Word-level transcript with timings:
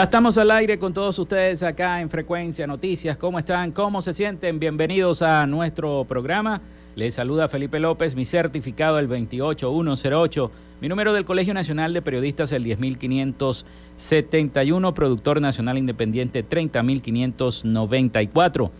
Ya 0.00 0.04
estamos 0.04 0.38
al 0.38 0.50
aire 0.50 0.78
con 0.78 0.94
todos 0.94 1.18
ustedes 1.18 1.62
acá 1.62 2.00
en 2.00 2.08
Frecuencia 2.08 2.66
Noticias. 2.66 3.18
¿Cómo 3.18 3.38
están? 3.38 3.70
¿Cómo 3.70 4.00
se 4.00 4.14
sienten? 4.14 4.58
Bienvenidos 4.58 5.20
a 5.20 5.46
nuestro 5.46 6.06
programa. 6.06 6.62
Les 6.96 7.12
saluda 7.12 7.48
Felipe 7.48 7.78
López, 7.78 8.16
mi 8.16 8.24
certificado 8.24 8.98
el 8.98 9.08
28108, 9.08 10.50
mi 10.80 10.88
número 10.88 11.12
del 11.12 11.26
Colegio 11.26 11.52
Nacional 11.52 11.92
de 11.92 12.00
Periodistas 12.00 12.50
el 12.52 12.64
10571, 12.64 14.94
productor 14.94 15.42
nacional 15.42 15.76
independiente 15.76 16.42
30594. 16.44 18.72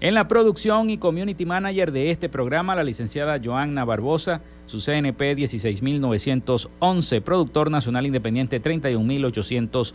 En 0.00 0.12
la 0.12 0.28
producción 0.28 0.90
y 0.90 0.98
community 0.98 1.46
manager 1.46 1.90
de 1.90 2.10
este 2.10 2.28
programa, 2.28 2.74
la 2.74 2.84
licenciada 2.84 3.40
Joanna 3.42 3.86
Barbosa, 3.86 4.42
su 4.66 4.78
CNP 4.78 5.36
16911, 5.36 7.22
productor 7.22 7.70
nacional 7.70 8.04
independiente 8.04 8.60
31800 8.60 9.94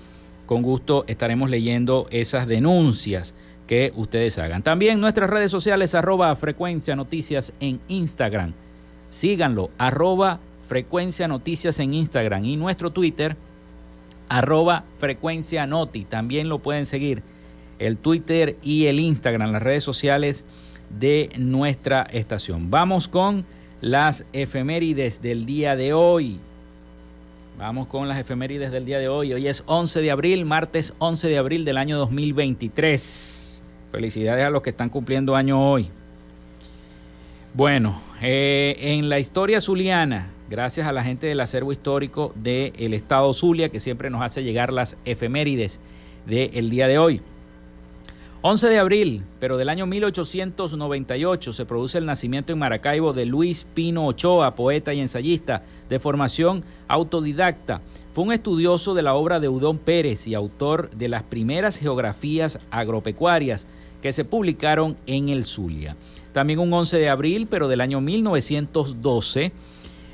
con 0.45 0.61
gusto, 0.61 1.05
estaremos 1.07 1.49
leyendo 1.49 2.05
esas 2.11 2.45
denuncias 2.45 3.33
que 3.65 3.93
ustedes 3.95 4.37
hagan. 4.37 4.61
También 4.61 5.01
nuestras 5.01 5.27
redes 5.27 5.49
sociales, 5.49 5.95
arroba 5.95 6.35
frecuencia 6.35 6.95
noticias 6.95 7.51
en 7.59 7.79
Instagram 7.87 8.53
síganlo, 9.09 9.69
arroba 9.77 10.39
frecuencia 10.67 11.27
noticias 11.27 11.79
en 11.79 11.93
Instagram 11.93 12.45
y 12.45 12.55
nuestro 12.55 12.91
Twitter, 12.91 13.35
arroba 14.29 14.83
frecuencia 14.99 15.65
noti. 15.65 16.05
También 16.05 16.49
lo 16.49 16.59
pueden 16.59 16.85
seguir 16.85 17.23
el 17.79 17.97
Twitter 17.97 18.57
y 18.61 18.85
el 18.85 18.99
Instagram, 18.99 19.51
las 19.51 19.63
redes 19.63 19.83
sociales 19.83 20.45
de 20.99 21.29
nuestra 21.37 22.03
estación. 22.03 22.69
Vamos 22.69 23.07
con 23.07 23.45
las 23.81 24.25
efemérides 24.33 25.21
del 25.21 25.45
día 25.45 25.75
de 25.75 25.93
hoy. 25.93 26.39
Vamos 27.57 27.87
con 27.87 28.07
las 28.07 28.17
efemérides 28.17 28.71
del 28.71 28.85
día 28.85 28.99
de 28.99 29.09
hoy. 29.09 29.33
Hoy 29.33 29.47
es 29.47 29.63
11 29.65 30.01
de 30.01 30.11
abril, 30.11 30.45
martes 30.45 30.93
11 30.99 31.27
de 31.27 31.37
abril 31.37 31.65
del 31.65 31.77
año 31.77 31.97
2023. 31.97 33.61
Felicidades 33.91 34.45
a 34.45 34.49
los 34.49 34.61
que 34.61 34.69
están 34.69 34.89
cumpliendo 34.89 35.35
año 35.35 35.61
hoy. 35.61 35.89
Bueno, 37.59 37.99
eh, 38.21 38.77
en 38.79 39.09
la 39.09 39.19
historia 39.19 39.59
zuliana, 39.59 40.29
gracias 40.49 40.87
a 40.87 40.93
la 40.93 41.03
gente 41.03 41.27
del 41.27 41.41
acervo 41.41 41.73
histórico 41.73 42.31
del 42.35 42.93
Estado 42.93 43.33
Zulia, 43.33 43.67
que 43.67 43.81
siempre 43.81 44.09
nos 44.09 44.21
hace 44.21 44.45
llegar 44.45 44.71
las 44.71 44.95
efemérides 45.03 45.81
del 46.25 46.69
día 46.69 46.87
de 46.87 46.97
hoy. 46.97 47.21
11 48.43 48.69
de 48.69 48.79
abril, 48.79 49.23
pero 49.41 49.57
del 49.57 49.67
año 49.67 49.85
1898, 49.87 51.51
se 51.51 51.65
produce 51.65 51.97
el 51.97 52.05
nacimiento 52.05 52.53
en 52.53 52.59
Maracaibo 52.59 53.11
de 53.11 53.25
Luis 53.25 53.67
Pino 53.73 54.07
Ochoa, 54.07 54.55
poeta 54.55 54.93
y 54.93 55.01
ensayista 55.01 55.63
de 55.89 55.99
formación 55.99 56.63
autodidacta. 56.87 57.81
Fue 58.13 58.23
un 58.23 58.31
estudioso 58.31 58.93
de 58.93 59.03
la 59.03 59.15
obra 59.15 59.41
de 59.41 59.49
Udón 59.49 59.79
Pérez 59.79 60.27
y 60.27 60.33
autor 60.33 60.91
de 60.91 61.09
las 61.09 61.23
primeras 61.23 61.77
geografías 61.77 62.57
agropecuarias 62.71 63.67
que 64.01 64.13
se 64.13 64.23
publicaron 64.23 64.95
en 65.07 65.27
el 65.27 65.43
Zulia. 65.43 65.97
También 66.39 66.59
un 66.59 66.71
11 66.71 66.97
de 66.97 67.09
abril, 67.09 67.47
pero 67.51 67.67
del 67.67 67.81
año 67.81 67.99
1912, 67.99 69.51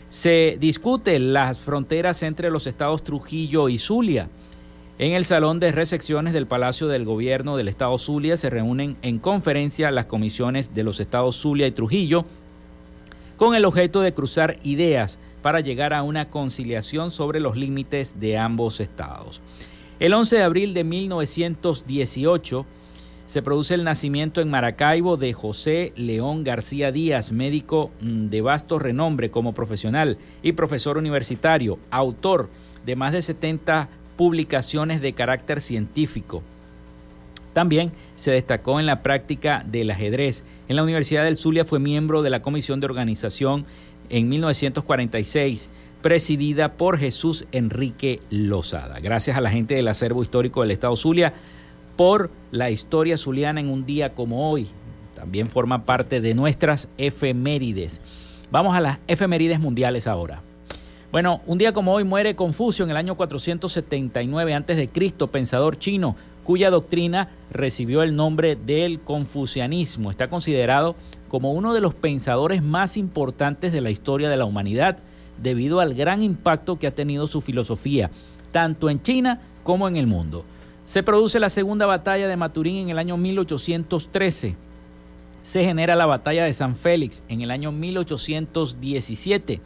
se 0.10 0.58
discute 0.60 1.20
las 1.20 1.60
fronteras 1.60 2.24
entre 2.24 2.50
los 2.50 2.66
estados 2.66 3.04
Trujillo 3.04 3.70
y 3.70 3.78
Zulia. 3.78 4.28
En 4.98 5.14
el 5.14 5.26
salón 5.26 5.60
de 5.60 5.72
recepciones 5.72 6.34
del 6.34 6.48
Palacio 6.48 6.88
del 6.88 7.06
Gobierno 7.06 7.58
del 7.58 7.68
Estado 7.68 7.96
Zulia 8.00 8.38
se 8.38 8.50
reúnen 8.50 8.98
en 9.04 9.20
conferencia 9.20 9.92
las 9.92 10.06
comisiones 10.06 10.74
de 10.74 10.82
los 10.82 11.00
estados 11.00 11.36
Zulia 11.36 11.68
y 11.68 11.72
Trujillo 11.72 12.26
con 13.38 13.54
el 13.54 13.64
objeto 13.64 14.02
de 14.02 14.16
cruzar 14.16 14.58
ideas 14.64 15.20
para 15.44 15.60
llegar 15.60 15.94
a 15.94 16.02
una 16.02 16.32
conciliación 16.32 17.12
sobre 17.12 17.40
los 17.40 17.56
límites 17.56 18.20
de 18.20 18.40
ambos 18.40 18.80
estados. 18.80 19.44
El 20.00 20.12
11 20.12 20.38
de 20.38 20.42
abril 20.42 20.74
de 20.74 20.86
1918 20.86 22.66
se 23.26 23.42
produce 23.42 23.74
el 23.74 23.84
nacimiento 23.84 24.42
en 24.42 24.50
Maracaibo 24.50 25.18
de 25.18 25.34
José 25.34 25.94
León 25.96 26.44
García 26.44 26.92
Díaz, 26.92 27.32
médico 27.32 27.92
mm, 28.02 28.28
de 28.28 28.42
vasto 28.42 28.78
renombre 28.80 29.32
como 29.32 29.54
profesional 29.54 30.18
y 30.44 30.52
profesor 30.52 30.98
universitario, 30.98 31.80
autor 31.90 32.50
de 32.86 32.96
más 32.96 33.14
de 33.14 33.22
70 33.22 33.90
publicaciones 34.16 35.02
de 35.02 35.14
carácter 35.14 35.60
científico. 35.60 36.44
También 37.54 37.92
se 38.16 38.32
destacó 38.32 38.80
en 38.80 38.86
la 38.86 39.02
práctica 39.02 39.64
del 39.66 39.90
ajedrez. 39.90 40.44
En 40.68 40.76
la 40.76 40.84
Universidad 40.84 41.24
del 41.24 41.38
Zulia 41.38 41.66
fue 41.66 41.80
miembro 41.80 42.22
de 42.22 42.30
la 42.30 42.42
Comisión 42.42 42.80
de 42.80 42.86
Organización 42.86 43.66
en 44.10 44.30
1946 44.30 45.70
presidida 46.06 46.74
por 46.74 47.00
Jesús 47.00 47.46
Enrique 47.52 48.20
Lozada. 48.30 49.00
Gracias 49.00 49.38
a 49.38 49.42
la 49.42 49.50
gente 49.50 49.74
del 49.74 49.88
acervo 49.88 50.22
histórico 50.22 50.62
del 50.62 50.70
Estado 50.70 50.96
Zulia 50.96 51.34
por 51.96 52.30
la 52.52 52.70
historia 52.70 53.18
zuliana 53.18 53.60
en 53.60 53.70
un 53.70 53.86
día 53.86 54.14
como 54.14 54.50
hoy. 54.50 54.68
También 55.16 55.48
forma 55.48 55.84
parte 55.84 56.22
de 56.22 56.34
nuestras 56.34 56.88
efemérides. 56.98 58.02
Vamos 58.52 58.76
a 58.76 58.82
las 58.82 59.00
efemérides 59.08 59.60
mundiales 59.60 60.08
ahora. 60.08 60.42
Bueno, 61.12 61.42
un 61.48 61.58
día 61.58 61.74
como 61.74 61.94
hoy 61.94 62.04
muere 62.04 62.36
Confucio 62.36 62.84
en 62.84 62.92
el 62.92 62.98
año 62.98 63.16
479 63.16 64.54
a.C., 64.54 64.90
pensador 65.32 65.80
chino, 65.80 66.16
cuya 66.44 66.70
doctrina 66.70 67.30
recibió 67.52 68.04
el 68.04 68.16
nombre 68.16 68.56
del 68.56 69.00
confucianismo. 69.00 70.12
Está 70.12 70.28
considerado 70.28 70.96
como 71.30 71.54
uno 71.54 71.74
de 71.74 71.82
los 71.82 71.94
pensadores 71.94 72.62
más 72.62 72.98
importantes 72.98 73.72
de 73.72 73.82
la 73.82 73.92
historia 73.92 74.30
de 74.30 74.38
la 74.38 74.46
humanidad 74.46 74.98
debido 75.42 75.80
al 75.80 75.94
gran 75.94 76.22
impacto 76.22 76.78
que 76.78 76.88
ha 76.88 76.96
tenido 76.96 77.28
su 77.28 77.42
filosofía, 77.42 78.12
tanto 78.52 78.90
en 78.90 79.02
China 79.02 79.42
como 79.64 79.88
en 79.88 79.98
el 79.98 80.08
mundo. 80.08 80.46
Se 80.86 81.04
produce 81.04 81.40
la 81.40 81.50
segunda 81.50 81.86
batalla 81.86 82.28
de 82.28 82.38
Maturín 82.38 82.78
en 82.78 82.90
el 82.90 83.00
año 83.00 83.18
1813. 83.18 84.56
Se 85.42 85.64
genera 85.64 85.96
la 85.96 86.06
batalla 86.06 86.46
de 86.46 86.54
San 86.54 86.76
Félix 86.76 87.24
en 87.28 87.42
el 87.42 87.52
año 87.52 87.72
1817 87.72 89.62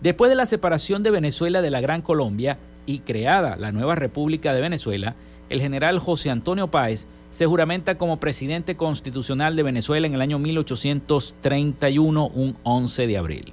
Después 0.00 0.30
de 0.30 0.36
la 0.36 0.46
separación 0.46 1.02
de 1.02 1.10
Venezuela 1.10 1.60
de 1.60 1.70
la 1.70 1.80
Gran 1.80 2.02
Colombia 2.02 2.56
y 2.86 3.00
creada 3.00 3.56
la 3.56 3.72
nueva 3.72 3.96
República 3.96 4.54
de 4.54 4.60
Venezuela, 4.60 5.16
el 5.50 5.60
general 5.60 5.98
José 5.98 6.30
Antonio 6.30 6.68
Páez 6.68 7.08
se 7.30 7.46
juramenta 7.46 7.98
como 7.98 8.20
presidente 8.20 8.76
constitucional 8.76 9.56
de 9.56 9.64
Venezuela 9.64 10.06
en 10.06 10.14
el 10.14 10.20
año 10.20 10.38
1831, 10.38 12.28
un 12.28 12.56
11 12.62 13.08
de 13.08 13.18
abril. 13.18 13.52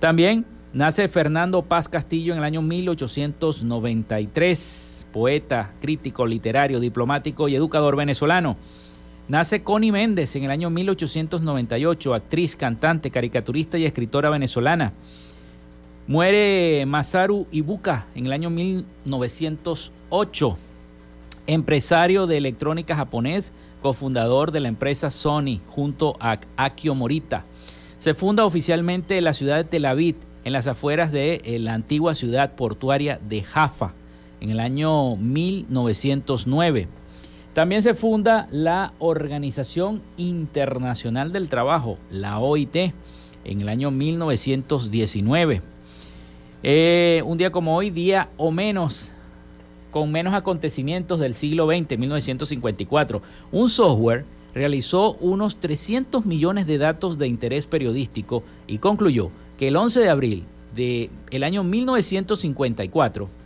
También 0.00 0.46
nace 0.72 1.06
Fernando 1.08 1.60
Paz 1.60 1.86
Castillo 1.86 2.32
en 2.32 2.38
el 2.38 2.44
año 2.44 2.62
1893, 2.62 4.93
poeta, 5.14 5.70
crítico, 5.80 6.26
literario, 6.26 6.80
diplomático 6.80 7.48
y 7.48 7.54
educador 7.54 7.94
venezolano. 7.94 8.56
Nace 9.28 9.62
Connie 9.62 9.92
Méndez 9.92 10.34
en 10.34 10.42
el 10.42 10.50
año 10.50 10.70
1898, 10.70 12.14
actriz, 12.14 12.56
cantante, 12.56 13.12
caricaturista 13.12 13.78
y 13.78 13.84
escritora 13.84 14.28
venezolana. 14.28 14.92
Muere 16.08 16.84
Masaru 16.86 17.46
Ibuka 17.52 18.06
en 18.16 18.26
el 18.26 18.32
año 18.32 18.50
1908, 18.50 20.58
empresario 21.46 22.26
de 22.26 22.36
electrónica 22.36 22.96
japonés, 22.96 23.52
cofundador 23.82 24.50
de 24.50 24.60
la 24.60 24.68
empresa 24.68 25.12
Sony 25.12 25.60
junto 25.68 26.16
a 26.18 26.40
Akio 26.56 26.96
Morita. 26.96 27.44
Se 28.00 28.14
funda 28.14 28.44
oficialmente 28.44 29.20
la 29.20 29.32
ciudad 29.32 29.58
de 29.58 29.64
Tel 29.64 29.84
Aviv, 29.84 30.16
en 30.42 30.52
las 30.52 30.66
afueras 30.66 31.12
de 31.12 31.40
eh, 31.44 31.60
la 31.60 31.72
antigua 31.72 32.16
ciudad 32.16 32.56
portuaria 32.56 33.20
de 33.28 33.42
Jaffa, 33.42 33.92
en 34.44 34.50
el 34.50 34.60
año 34.60 35.16
1909. 35.16 36.86
También 37.54 37.82
se 37.82 37.94
funda 37.94 38.46
la 38.50 38.92
Organización 38.98 40.02
Internacional 40.18 41.32
del 41.32 41.48
Trabajo, 41.48 41.96
la 42.10 42.38
OIT, 42.38 42.92
en 43.46 43.60
el 43.62 43.70
año 43.70 43.90
1919. 43.90 45.62
Eh, 46.62 47.22
un 47.24 47.38
día 47.38 47.50
como 47.50 47.74
hoy, 47.74 47.88
día 47.88 48.28
o 48.36 48.50
menos, 48.50 49.12
con 49.90 50.12
menos 50.12 50.34
acontecimientos 50.34 51.20
del 51.20 51.34
siglo 51.34 51.66
XX, 51.66 51.98
1954, 51.98 53.22
un 53.50 53.70
software 53.70 54.26
realizó 54.54 55.14
unos 55.20 55.56
300 55.56 56.26
millones 56.26 56.66
de 56.66 56.76
datos 56.76 57.16
de 57.16 57.28
interés 57.28 57.66
periodístico 57.66 58.42
y 58.66 58.76
concluyó 58.76 59.30
que 59.58 59.68
el 59.68 59.76
11 59.76 60.00
de 60.00 60.10
abril 60.10 60.44
del 60.74 61.08
el 61.30 61.44
año 61.44 61.64
1954 61.64 63.43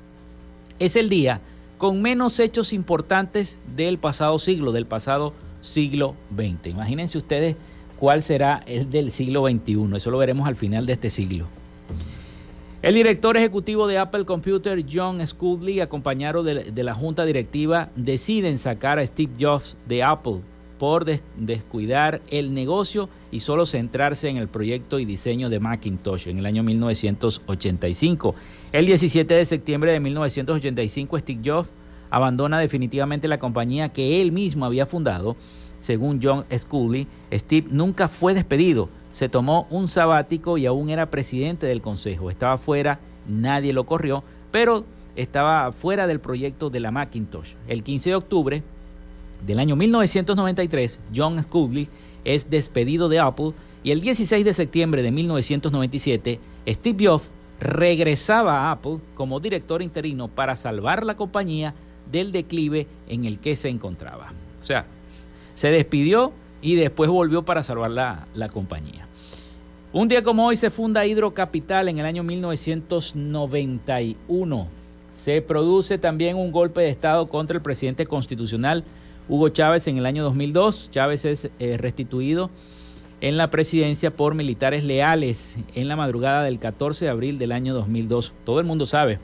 es 0.78 0.96
el 0.96 1.08
día 1.08 1.40
con 1.76 2.02
menos 2.02 2.40
hechos 2.40 2.72
importantes 2.72 3.60
del 3.76 3.98
pasado 3.98 4.38
siglo, 4.38 4.72
del 4.72 4.86
pasado 4.86 5.32
siglo 5.60 6.14
XX. 6.34 6.68
Imagínense 6.68 7.18
ustedes 7.18 7.56
cuál 7.98 8.22
será 8.22 8.62
el 8.66 8.90
del 8.90 9.12
siglo 9.12 9.48
XXI, 9.48 9.96
eso 9.96 10.10
lo 10.10 10.18
veremos 10.18 10.48
al 10.48 10.56
final 10.56 10.86
de 10.86 10.92
este 10.92 11.10
siglo. 11.10 11.46
El 12.80 12.94
director 12.94 13.36
ejecutivo 13.36 13.88
de 13.88 13.98
Apple 13.98 14.24
Computer, 14.24 14.84
John 14.90 15.24
Sculley, 15.26 15.80
acompañado 15.80 16.44
de, 16.44 16.82
la 16.84 16.94
junta 16.94 17.24
directiva, 17.24 17.88
deciden 17.96 18.56
sacar 18.56 19.00
a 19.00 19.06
Steve 19.06 19.32
Jobs 19.38 19.76
de 19.88 20.04
Apple 20.04 20.40
por 20.78 21.04
descuidar 21.04 22.20
el 22.28 22.54
negocio 22.54 23.08
y 23.30 23.40
solo 23.40 23.66
centrarse 23.66 24.28
en 24.28 24.36
el 24.36 24.48
proyecto 24.48 24.98
y 24.98 25.04
diseño 25.04 25.50
de 25.50 25.60
Macintosh 25.60 26.28
en 26.28 26.38
el 26.38 26.46
año 26.46 26.62
1985. 26.62 28.34
El 28.72 28.86
17 28.86 29.34
de 29.34 29.44
septiembre 29.44 29.92
de 29.92 30.00
1985, 30.00 31.18
Steve 31.18 31.40
Jobs 31.44 31.68
abandona 32.10 32.58
definitivamente 32.58 33.28
la 33.28 33.38
compañía 33.38 33.90
que 33.90 34.20
él 34.22 34.32
mismo 34.32 34.64
había 34.64 34.86
fundado. 34.86 35.36
Según 35.78 36.20
John 36.22 36.44
Sculley, 36.56 37.06
Steve 37.32 37.68
nunca 37.70 38.08
fue 38.08 38.34
despedido, 38.34 38.88
se 39.12 39.28
tomó 39.28 39.66
un 39.70 39.88
sabático 39.88 40.58
y 40.58 40.66
aún 40.66 40.90
era 40.90 41.10
presidente 41.10 41.66
del 41.66 41.80
consejo. 41.80 42.30
Estaba 42.30 42.58
fuera, 42.58 43.00
nadie 43.26 43.72
lo 43.72 43.84
corrió, 43.84 44.24
pero 44.50 44.84
estaba 45.16 45.72
fuera 45.72 46.06
del 46.06 46.20
proyecto 46.20 46.70
de 46.70 46.80
la 46.80 46.90
Macintosh. 46.90 47.54
El 47.66 47.82
15 47.82 48.10
de 48.10 48.16
octubre 48.16 48.62
del 49.46 49.58
año 49.58 49.76
1993, 49.76 51.00
John 51.14 51.42
Sculley 51.42 51.88
es 52.28 52.48
despedido 52.50 53.08
de 53.08 53.18
Apple 53.20 53.52
y 53.82 53.90
el 53.90 54.02
16 54.02 54.44
de 54.44 54.52
septiembre 54.52 55.02
de 55.02 55.10
1997, 55.10 56.38
Steve 56.68 57.06
Jobs 57.06 57.24
regresaba 57.58 58.68
a 58.68 58.72
Apple 58.72 58.98
como 59.14 59.40
director 59.40 59.80
interino 59.80 60.28
para 60.28 60.54
salvar 60.54 61.06
la 61.06 61.16
compañía 61.16 61.72
del 62.12 62.30
declive 62.30 62.86
en 63.08 63.24
el 63.24 63.38
que 63.38 63.56
se 63.56 63.70
encontraba. 63.70 64.34
O 64.62 64.64
sea, 64.64 64.84
se 65.54 65.70
despidió 65.70 66.34
y 66.60 66.74
después 66.74 67.08
volvió 67.08 67.44
para 67.44 67.62
salvar 67.62 67.92
la, 67.92 68.26
la 68.34 68.50
compañía. 68.50 69.06
Un 69.92 70.08
día 70.08 70.22
como 70.22 70.46
hoy 70.46 70.56
se 70.56 70.68
funda 70.68 71.06
Hidrocapital 71.06 71.88
en 71.88 71.98
el 71.98 72.04
año 72.04 72.22
1991. 72.24 74.68
Se 75.14 75.40
produce 75.40 75.96
también 75.96 76.36
un 76.36 76.52
golpe 76.52 76.82
de 76.82 76.90
Estado 76.90 77.26
contra 77.26 77.56
el 77.56 77.62
presidente 77.62 78.04
constitucional 78.04 78.84
Hugo 79.28 79.50
Chávez 79.50 79.86
en 79.86 79.98
el 79.98 80.06
año 80.06 80.22
2002. 80.24 80.90
Chávez 80.90 81.24
es 81.24 81.50
eh, 81.58 81.76
restituido 81.76 82.50
en 83.20 83.36
la 83.36 83.50
presidencia 83.50 84.12
por 84.12 84.34
militares 84.34 84.84
leales 84.84 85.56
en 85.74 85.88
la 85.88 85.96
madrugada 85.96 86.42
del 86.44 86.58
14 86.58 87.04
de 87.04 87.10
abril 87.10 87.38
del 87.38 87.52
año 87.52 87.74
2002. 87.74 88.32
Todo 88.44 88.60
el 88.60 88.66
mundo 88.66 88.86
sabe. 88.86 89.18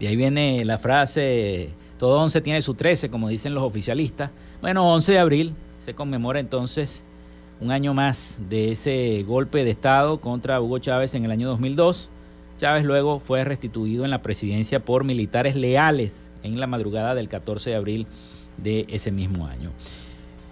De 0.00 0.08
ahí 0.08 0.16
viene 0.16 0.64
la 0.64 0.78
frase, 0.78 1.70
todo 1.98 2.20
11 2.20 2.40
tiene 2.40 2.62
su 2.62 2.74
13, 2.74 3.10
como 3.10 3.28
dicen 3.28 3.54
los 3.54 3.62
oficialistas. 3.62 4.30
Bueno, 4.60 4.92
11 4.92 5.12
de 5.12 5.18
abril 5.18 5.54
se 5.78 5.94
conmemora 5.94 6.40
entonces 6.40 7.04
un 7.60 7.70
año 7.70 7.94
más 7.94 8.40
de 8.48 8.72
ese 8.72 9.22
golpe 9.22 9.62
de 9.64 9.70
Estado 9.70 10.20
contra 10.20 10.60
Hugo 10.60 10.78
Chávez 10.78 11.14
en 11.14 11.24
el 11.24 11.30
año 11.30 11.48
2002. 11.48 12.08
Chávez 12.58 12.84
luego 12.84 13.20
fue 13.20 13.44
restituido 13.44 14.04
en 14.04 14.10
la 14.10 14.22
presidencia 14.22 14.84
por 14.84 15.04
militares 15.04 15.54
leales 15.54 16.30
en 16.42 16.58
la 16.58 16.66
madrugada 16.66 17.14
del 17.14 17.28
14 17.28 17.70
de 17.70 17.76
abril 17.76 18.06
de 18.56 18.86
ese 18.88 19.10
mismo 19.10 19.46
año. 19.46 19.70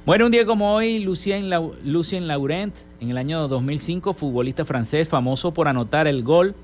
Muere 0.06 0.24
un 0.24 0.30
día 0.32 0.46
como 0.46 0.74
hoy 0.74 0.98
Lucien, 1.00 1.50
Lucien 1.84 2.26
Laurent, 2.26 2.74
en 3.00 3.10
el 3.10 3.18
año 3.18 3.48
2005, 3.48 4.14
futbolista 4.14 4.64
francés 4.64 5.08
famoso 5.08 5.52
por 5.52 5.68
anotar 5.68 6.06
el 6.06 6.22
gol 6.22 6.54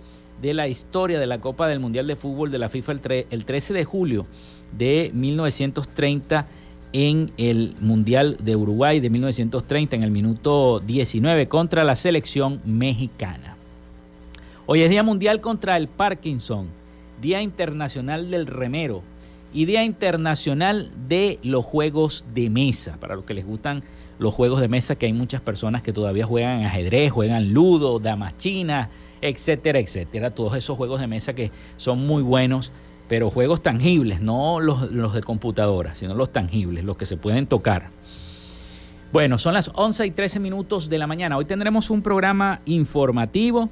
de 0.40 0.54
la 0.54 0.68
historia 0.68 1.18
de 1.18 1.26
la 1.26 1.40
Copa 1.40 1.68
del 1.68 1.80
Mundial 1.80 2.06
de 2.06 2.16
Fútbol 2.16 2.50
de 2.50 2.58
la 2.58 2.68
FIFA 2.68 2.94
el 3.30 3.44
13 3.44 3.74
de 3.74 3.84
julio 3.84 4.26
de 4.76 5.10
1930 5.14 6.46
en 6.92 7.30
el 7.36 7.74
Mundial 7.80 8.36
de 8.40 8.56
Uruguay 8.56 9.00
de 9.00 9.10
1930 9.10 9.96
en 9.96 10.02
el 10.02 10.10
minuto 10.10 10.80
19 10.80 11.48
contra 11.48 11.84
la 11.84 11.96
selección 11.96 12.60
mexicana. 12.64 13.56
Hoy 14.66 14.82
es 14.82 14.90
Día 14.90 15.02
Mundial 15.02 15.40
contra 15.40 15.76
el 15.76 15.88
Parkinson, 15.88 16.66
Día 17.20 17.40
Internacional 17.42 18.30
del 18.30 18.46
Remero 18.46 19.02
y 19.56 19.64
Día 19.64 19.82
Internacional 19.84 20.90
de 21.08 21.38
los 21.42 21.64
Juegos 21.64 22.26
de 22.34 22.50
Mesa. 22.50 22.98
Para 23.00 23.16
los 23.16 23.24
que 23.24 23.32
les 23.32 23.46
gustan 23.46 23.82
los 24.18 24.34
juegos 24.34 24.60
de 24.60 24.68
mesa, 24.68 24.96
que 24.96 25.06
hay 25.06 25.14
muchas 25.14 25.40
personas 25.40 25.82
que 25.82 25.94
todavía 25.94 26.26
juegan 26.26 26.62
ajedrez, 26.62 27.10
juegan 27.10 27.54
ludo, 27.54 27.98
damas 27.98 28.36
chinas, 28.36 28.90
etcétera, 29.22 29.78
etcétera. 29.78 30.28
Todos 30.28 30.54
esos 30.56 30.76
juegos 30.76 31.00
de 31.00 31.06
mesa 31.06 31.34
que 31.34 31.50
son 31.78 32.06
muy 32.06 32.22
buenos 32.22 32.70
pero 33.08 33.30
juegos 33.30 33.62
tangibles, 33.62 34.20
no 34.20 34.60
los, 34.60 35.14
de 35.14 35.22
computadora, 35.22 35.94
sino 35.94 36.14
los 36.14 36.32
tangibles, 36.32 36.84
los 36.84 36.98
que 36.98 37.06
se 37.06 37.16
pueden 37.16 37.46
tocar. 37.46 37.88
Bueno, 39.10 39.38
son 39.38 39.54
las 39.54 39.70
11 39.72 40.06
y 40.06 40.10
13 40.10 40.38
minutos 40.38 40.90
de 40.90 40.98
la 40.98 41.06
mañana. 41.06 41.38
Hoy 41.38 41.46
tendremos 41.46 41.88
un 41.88 42.02
programa 42.02 42.60
informativo. 42.66 43.70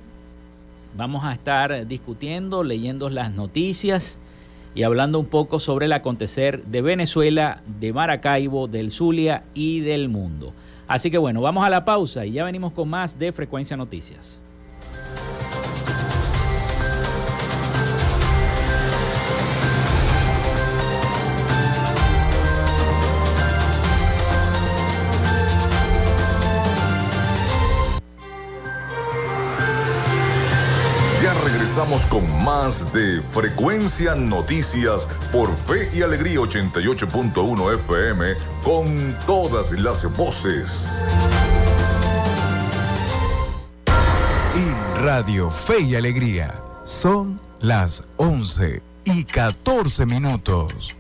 Vamos 0.97 1.25
a 1.25 1.33
estar 1.33 1.87
discutiendo, 1.87 2.65
leyendo 2.65 3.11
las 3.11 3.35
noticias 3.35 4.19
y 4.75 4.83
hablando 4.83 5.19
un 5.19 5.27
poco 5.27 5.61
sobre 5.61 5.87
el 5.87 5.93
acontecer 5.93 6.65
de 6.65 6.83
Venezuela, 6.83 7.63
de 7.81 7.93
Maracaibo, 7.93 8.67
del 8.67 8.91
Zulia 8.91 9.45
y 9.55 9.81
del 9.81 10.09
mundo. 10.09 10.53
Así 10.87 11.11
que 11.11 11.19
bueno, 11.19 11.41
vamos 11.41 11.65
a 11.65 11.71
la 11.71 11.85
pausa 11.85 12.27
y 12.27 12.33
ya 12.33 12.45
venimos 12.45 12.73
con 12.73 12.89
más 12.89 13.19
de 13.19 13.33
Frecuencia 13.33 13.77
Noticias. 13.77 14.41
Regresamos 31.75 32.07
con 32.07 32.45
más 32.45 32.93
de 32.93 33.21
Frecuencia 33.21 34.15
Noticias 34.15 35.09
por 35.33 35.53
Fe 35.57 35.91
y 35.93 36.03
Alegría 36.03 36.39
88.1 36.39 37.75
FM 37.75 38.27
con 38.63 39.17
todas 39.27 39.73
las 39.73 40.05
voces. 40.17 40.93
Y 44.55 45.01
Radio 45.03 45.51
Fe 45.51 45.81
y 45.81 45.97
Alegría 45.97 46.55
son 46.85 47.41
las 47.59 48.05
11 48.19 48.81
y 49.07 49.25
14 49.25 50.07
minutos. 50.07 50.97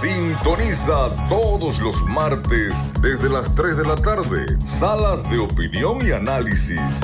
Sintoniza 0.00 1.14
todos 1.28 1.78
los 1.80 2.02
martes 2.08 2.86
desde 3.02 3.28
las 3.28 3.54
3 3.54 3.76
de 3.76 3.84
la 3.84 3.96
tarde. 3.96 4.46
Sala 4.64 5.18
de 5.28 5.38
opinión 5.38 5.98
y 6.00 6.10
análisis. 6.12 7.02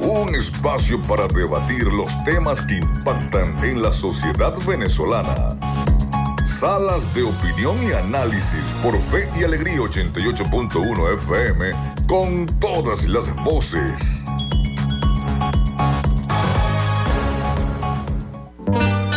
Un 0.00 0.34
espacio 0.34 1.02
para 1.02 1.28
debatir 1.28 1.84
los 1.92 2.24
temas 2.24 2.62
que 2.62 2.76
impactan 2.76 3.62
en 3.62 3.82
la 3.82 3.90
sociedad 3.90 4.54
venezolana. 4.66 5.34
Salas 6.46 7.14
de 7.14 7.24
opinión 7.24 7.76
y 7.82 7.92
análisis 7.92 8.64
por 8.82 8.98
Fe 9.10 9.28
y 9.38 9.44
Alegría 9.44 9.80
88.1 9.80 11.12
FM 11.12 11.72
con 12.08 12.46
todas 12.58 13.06
las 13.06 13.34
voces. 13.44 14.23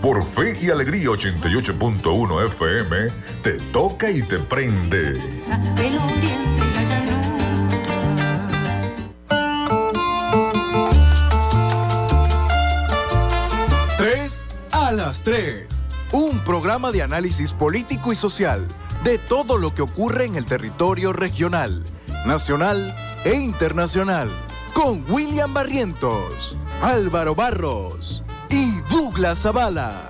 por 0.00 0.24
Fe 0.24 0.58
y 0.60 0.70
Alegría 0.70 1.08
88.1 1.08 2.46
FM, 2.46 3.06
te 3.42 3.52
toca 3.72 4.10
y 4.10 4.22
te 4.22 4.38
prende. 4.38 5.20
a 14.72 14.92
las 14.92 15.22
3. 15.22 15.84
Un 16.12 16.38
programa 16.40 16.90
de 16.92 17.02
análisis 17.02 17.52
político 17.52 18.10
y 18.10 18.16
social 18.16 18.66
de 19.04 19.18
todo 19.18 19.58
lo 19.58 19.74
que 19.74 19.82
ocurre 19.82 20.24
en 20.24 20.36
el 20.36 20.46
territorio 20.46 21.12
regional, 21.12 21.84
nacional 22.24 22.94
e 23.24 23.34
internacional. 23.34 24.30
Con 24.72 25.04
William 25.10 25.52
Barrientos, 25.52 26.56
Álvaro 26.80 27.34
Barros 27.34 28.22
y 28.50 28.80
Douglas 28.90 29.42
Zavala. 29.42 30.08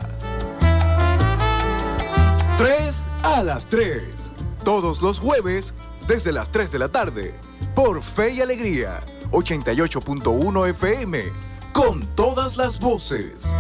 3 2.57 3.11
a 3.25 3.43
las 3.43 3.67
3. 3.67 4.33
Todos 4.65 5.01
los 5.03 5.19
jueves 5.19 5.75
desde 6.07 6.33
las 6.33 6.51
3 6.51 6.73
de 6.73 6.79
la 6.79 6.89
tarde. 6.89 7.35
Por 7.75 8.03
Fe 8.03 8.35
y 8.35 8.41
Alegría. 8.41 8.99
88.1 9.31 10.71
FM. 10.71 11.23
Con 11.73 12.07
todas 12.15 12.57
las 12.57 12.81
voces. 12.81 13.57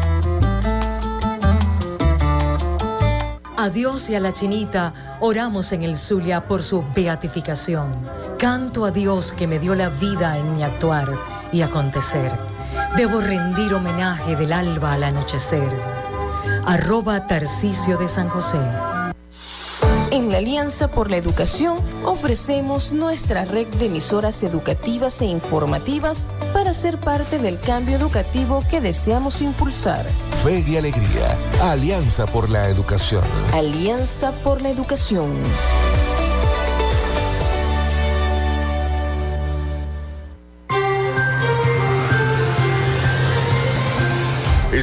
A 3.56 3.70
Dios 3.70 4.08
y 4.08 4.14
a 4.14 4.20
la 4.20 4.32
chinita 4.32 4.94
oramos 5.20 5.73
en 5.73 5.82
el 5.82 5.97
Zulia 5.97 6.47
por 6.47 6.62
su 6.62 6.85
beatificación. 6.94 7.92
Canto 8.38 8.85
a 8.85 8.92
Dios 8.92 9.32
que 9.32 9.49
me 9.49 9.58
dio 9.58 9.75
la 9.75 9.88
vida 9.88 10.38
en 10.38 10.54
mi 10.54 10.62
actuar 10.62 11.12
y 11.52 11.62
acontecer. 11.62 12.57
Debo 12.97 13.21
rendir 13.21 13.75
homenaje 13.75 14.35
del 14.37 14.52
alba 14.52 14.95
al 14.95 15.04
anochecer. 15.04 15.68
Arroba 16.66 17.26
Tarcisio 17.26 17.97
de 17.97 18.09
San 18.09 18.28
José. 18.28 18.59
En 20.11 20.33
la 20.33 20.38
Alianza 20.38 20.89
por 20.89 21.10
la 21.10 21.19
Educación 21.19 21.76
ofrecemos 22.04 22.93
nuestra 22.93 23.45
red 23.45 23.67
de 23.67 23.86
emisoras 23.86 24.43
educativas 24.43 25.21
e 25.21 25.26
informativas 25.26 26.26
para 26.54 26.73
ser 26.73 26.99
parte 26.99 27.39
del 27.39 27.60
cambio 27.60 27.97
educativo 27.97 28.65
que 28.71 28.80
deseamos 28.80 29.43
impulsar. 29.43 30.06
Fe 30.43 30.65
y 30.67 30.76
Alegría, 30.76 31.36
Alianza 31.60 32.26
por 32.26 32.49
la 32.49 32.69
Educación. 32.69 33.23
Alianza 33.52 34.32
por 34.43 34.62
la 34.62 34.71
Educación. 34.71 35.30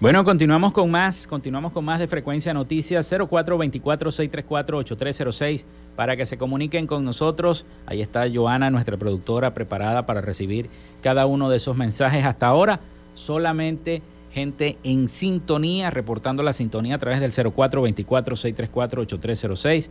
Bueno, 0.00 0.22
continuamos 0.22 0.72
con 0.72 0.92
más, 0.92 1.26
continuamos 1.26 1.72
con 1.72 1.84
más 1.84 1.98
de 1.98 2.06
Frecuencia 2.06 2.54
Noticias 2.54 3.10
0424-634-8306 3.10 5.64
para 5.96 6.16
que 6.16 6.24
se 6.24 6.38
comuniquen 6.38 6.86
con 6.86 7.04
nosotros. 7.04 7.66
Ahí 7.84 8.00
está 8.00 8.26
Joana, 8.32 8.70
nuestra 8.70 8.96
productora, 8.96 9.54
preparada 9.54 10.06
para 10.06 10.20
recibir 10.20 10.70
cada 11.02 11.26
uno 11.26 11.50
de 11.50 11.56
esos 11.56 11.76
mensajes. 11.76 12.24
Hasta 12.24 12.46
ahora, 12.46 12.78
solamente 13.14 14.00
gente 14.30 14.78
en 14.84 15.08
sintonía, 15.08 15.90
reportando 15.90 16.44
la 16.44 16.52
sintonía 16.52 16.94
a 16.94 16.98
través 16.98 17.18
del 17.18 17.32
0424-634-8306. 17.32 19.90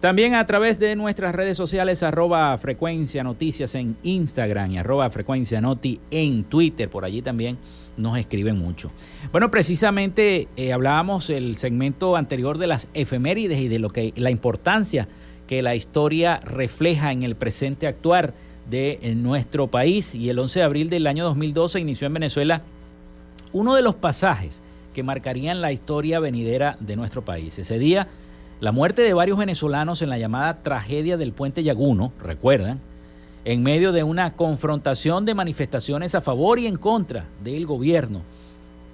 También 0.00 0.34
a 0.34 0.46
través 0.46 0.78
de 0.78 0.96
nuestras 0.96 1.34
redes 1.34 1.56
sociales, 1.56 2.02
arroba 2.02 2.56
frecuencia 2.58 3.22
noticias 3.22 3.74
en 3.74 3.96
Instagram 4.02 4.72
y 4.72 4.78
arroba 4.78 5.08
frecuencia 5.10 5.60
noti 5.60 6.00
en 6.10 6.44
Twitter. 6.44 6.90
Por 6.90 7.04
allí 7.04 7.22
también 7.22 7.58
nos 7.96 8.18
escriben 8.18 8.58
mucho. 8.58 8.90
Bueno, 9.32 9.50
precisamente 9.50 10.48
eh, 10.56 10.72
hablábamos 10.72 11.30
el 11.30 11.56
segmento 11.56 12.16
anterior 12.16 12.58
de 12.58 12.66
las 12.66 12.88
efemérides 12.94 13.60
y 13.60 13.68
de 13.68 13.78
lo 13.78 13.90
que 13.90 14.12
la 14.16 14.30
importancia 14.30 15.08
que 15.46 15.62
la 15.62 15.74
historia 15.74 16.40
refleja 16.40 17.12
en 17.12 17.22
el 17.22 17.36
presente 17.36 17.86
actuar 17.86 18.34
de 18.68 19.12
nuestro 19.16 19.66
país 19.66 20.14
y 20.14 20.30
el 20.30 20.38
11 20.38 20.60
de 20.60 20.64
abril 20.64 20.90
del 20.90 21.06
año 21.06 21.24
2012 21.24 21.80
inició 21.80 22.06
en 22.06 22.14
Venezuela 22.14 22.62
uno 23.52 23.74
de 23.74 23.82
los 23.82 23.94
pasajes 23.94 24.60
que 24.94 25.02
marcarían 25.02 25.60
la 25.60 25.72
historia 25.72 26.20
venidera 26.20 26.76
de 26.80 26.96
nuestro 26.96 27.24
país. 27.24 27.58
Ese 27.58 27.78
día, 27.78 28.08
la 28.60 28.72
muerte 28.72 29.02
de 29.02 29.12
varios 29.12 29.36
venezolanos 29.36 30.00
en 30.00 30.08
la 30.08 30.18
llamada 30.18 30.62
tragedia 30.62 31.16
del 31.16 31.32
puente 31.32 31.62
Yaguno, 31.62 32.12
recuerdan, 32.22 32.80
en 33.44 33.62
medio 33.62 33.92
de 33.92 34.02
una 34.02 34.32
confrontación 34.32 35.24
de 35.24 35.34
manifestaciones 35.34 36.14
a 36.14 36.20
favor 36.20 36.58
y 36.58 36.66
en 36.66 36.76
contra 36.76 37.26
del 37.42 37.66
gobierno, 37.66 38.22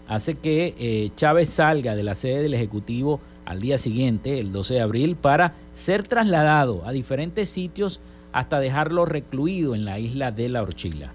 hace 0.08 0.34
que 0.34 0.74
eh, 0.78 1.10
Chávez 1.14 1.48
salga 1.50 1.94
de 1.94 2.02
la 2.02 2.14
sede 2.14 2.42
del 2.42 2.54
Ejecutivo 2.54 3.20
al 3.44 3.60
día 3.60 3.78
siguiente, 3.78 4.38
el 4.40 4.52
12 4.52 4.74
de 4.74 4.80
abril, 4.80 5.16
para 5.16 5.54
ser 5.72 6.06
trasladado 6.06 6.82
a 6.84 6.92
diferentes 6.92 7.48
sitios 7.48 8.00
hasta 8.32 8.60
dejarlo 8.60 9.06
recluido 9.06 9.74
en 9.74 9.84
la 9.84 9.98
isla 9.98 10.32
de 10.32 10.48
La 10.48 10.62
Orchila. 10.62 11.12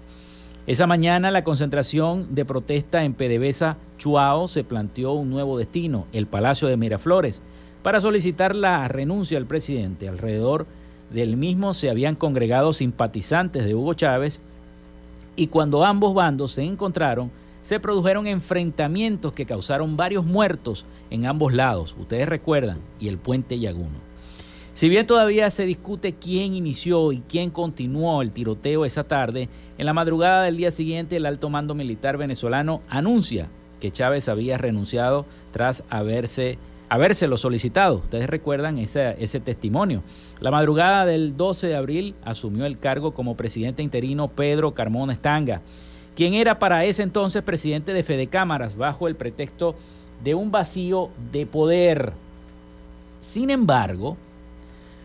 Esa 0.66 0.86
mañana 0.86 1.30
la 1.30 1.44
concentración 1.44 2.34
de 2.34 2.44
protesta 2.44 3.04
en 3.04 3.14
PDVSA 3.14 3.76
Chuao 3.98 4.48
se 4.48 4.64
planteó 4.64 5.12
un 5.12 5.30
nuevo 5.30 5.58
destino, 5.58 6.06
el 6.12 6.26
Palacio 6.26 6.68
de 6.68 6.76
Miraflores, 6.76 7.40
para 7.82 8.00
solicitar 8.00 8.56
la 8.56 8.88
renuncia 8.88 9.38
del 9.38 9.46
presidente. 9.46 10.08
Alrededor 10.08 10.66
del 11.10 11.36
mismo 11.36 11.74
se 11.74 11.90
habían 11.90 12.14
congregado 12.14 12.72
simpatizantes 12.72 13.64
de 13.64 13.74
Hugo 13.74 13.94
Chávez 13.94 14.40
y 15.36 15.48
cuando 15.48 15.84
ambos 15.84 16.14
bandos 16.14 16.52
se 16.52 16.62
encontraron, 16.62 17.30
se 17.62 17.80
produjeron 17.80 18.26
enfrentamientos 18.26 19.32
que 19.32 19.46
causaron 19.46 19.96
varios 19.96 20.24
muertos 20.24 20.86
en 21.10 21.26
ambos 21.26 21.52
lados, 21.52 21.94
ustedes 21.98 22.28
recuerdan, 22.28 22.78
y 23.00 23.08
el 23.08 23.18
puente 23.18 23.58
Yaguno. 23.58 24.06
Si 24.74 24.88
bien 24.88 25.06
todavía 25.06 25.50
se 25.50 25.64
discute 25.64 26.14
quién 26.14 26.54
inició 26.54 27.10
y 27.10 27.20
quién 27.20 27.50
continuó 27.50 28.20
el 28.22 28.32
tiroteo 28.32 28.84
esa 28.84 29.04
tarde, 29.04 29.48
en 29.78 29.86
la 29.86 29.94
madrugada 29.94 30.42
del 30.42 30.58
día 30.58 30.70
siguiente 30.70 31.16
el 31.16 31.26
alto 31.26 31.48
mando 31.48 31.74
militar 31.74 32.18
venezolano 32.18 32.82
anuncia 32.88 33.48
que 33.80 33.90
Chávez 33.90 34.28
había 34.28 34.58
renunciado 34.58 35.24
tras 35.50 35.82
haberse 35.88 36.58
habérselo 36.88 37.36
solicitado. 37.36 37.96
Ustedes 37.96 38.28
recuerdan 38.28 38.78
ese, 38.78 39.16
ese 39.22 39.40
testimonio. 39.40 40.02
La 40.40 40.50
madrugada 40.50 41.04
del 41.06 41.36
12 41.36 41.68
de 41.68 41.76
abril 41.76 42.14
asumió 42.24 42.66
el 42.66 42.78
cargo 42.78 43.12
como 43.12 43.36
presidente 43.36 43.82
interino 43.82 44.28
Pedro 44.28 44.74
Carmona 44.74 45.12
Estanga, 45.12 45.62
quien 46.14 46.34
era 46.34 46.58
para 46.58 46.84
ese 46.84 47.02
entonces 47.02 47.42
presidente 47.42 47.92
de 47.92 48.02
Fede 48.02 48.26
Cámaras 48.26 48.76
bajo 48.76 49.08
el 49.08 49.16
pretexto 49.16 49.74
de 50.22 50.34
un 50.34 50.50
vacío 50.50 51.10
de 51.32 51.46
poder. 51.46 52.12
Sin 53.20 53.50
embargo, 53.50 54.16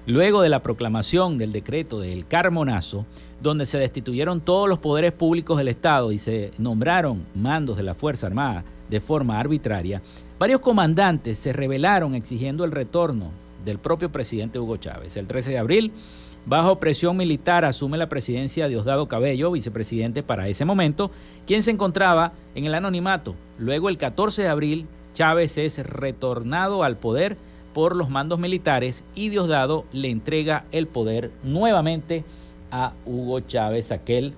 luego 0.05 0.41
de 0.41 0.49
la 0.49 0.61
proclamación 0.63 1.37
del 1.37 1.51
decreto 1.51 1.99
del 1.99 2.27
Carmonazo, 2.27 3.05
donde 3.41 3.65
se 3.65 3.77
destituyeron 3.77 4.41
todos 4.41 4.69
los 4.69 4.79
poderes 4.79 5.11
públicos 5.11 5.57
del 5.57 5.67
Estado 5.67 6.11
y 6.11 6.19
se 6.19 6.51
nombraron 6.57 7.25
mandos 7.35 7.77
de 7.77 7.83
la 7.83 7.95
Fuerza 7.95 8.27
Armada 8.27 8.63
de 8.89 8.99
forma 8.99 9.39
arbitraria, 9.39 10.01
Varios 10.41 10.61
comandantes 10.61 11.37
se 11.37 11.53
rebelaron 11.53 12.15
exigiendo 12.15 12.65
el 12.65 12.71
retorno 12.71 13.29
del 13.63 13.77
propio 13.77 14.11
presidente 14.11 14.57
Hugo 14.57 14.77
Chávez. 14.77 15.15
El 15.15 15.27
13 15.27 15.51
de 15.51 15.59
abril, 15.59 15.91
bajo 16.47 16.79
presión 16.79 17.15
militar, 17.15 17.63
asume 17.63 17.99
la 17.99 18.09
presidencia 18.09 18.67
Diosdado 18.67 19.07
Cabello, 19.07 19.51
vicepresidente 19.51 20.23
para 20.23 20.47
ese 20.47 20.65
momento, 20.65 21.11
quien 21.45 21.61
se 21.61 21.69
encontraba 21.69 22.33
en 22.55 22.65
el 22.65 22.73
anonimato. 22.73 23.35
Luego, 23.59 23.87
el 23.87 23.99
14 23.99 24.41
de 24.41 24.47
abril, 24.47 24.87
Chávez 25.13 25.59
es 25.59 25.77
retornado 25.77 26.83
al 26.83 26.97
poder 26.97 27.37
por 27.75 27.95
los 27.95 28.09
mandos 28.09 28.39
militares 28.39 29.03
y 29.13 29.29
Diosdado 29.29 29.85
le 29.91 30.09
entrega 30.09 30.65
el 30.71 30.87
poder 30.87 31.29
nuevamente 31.43 32.23
a 32.71 32.93
Hugo 33.05 33.41
Chávez, 33.41 33.91
aquel 33.91 34.33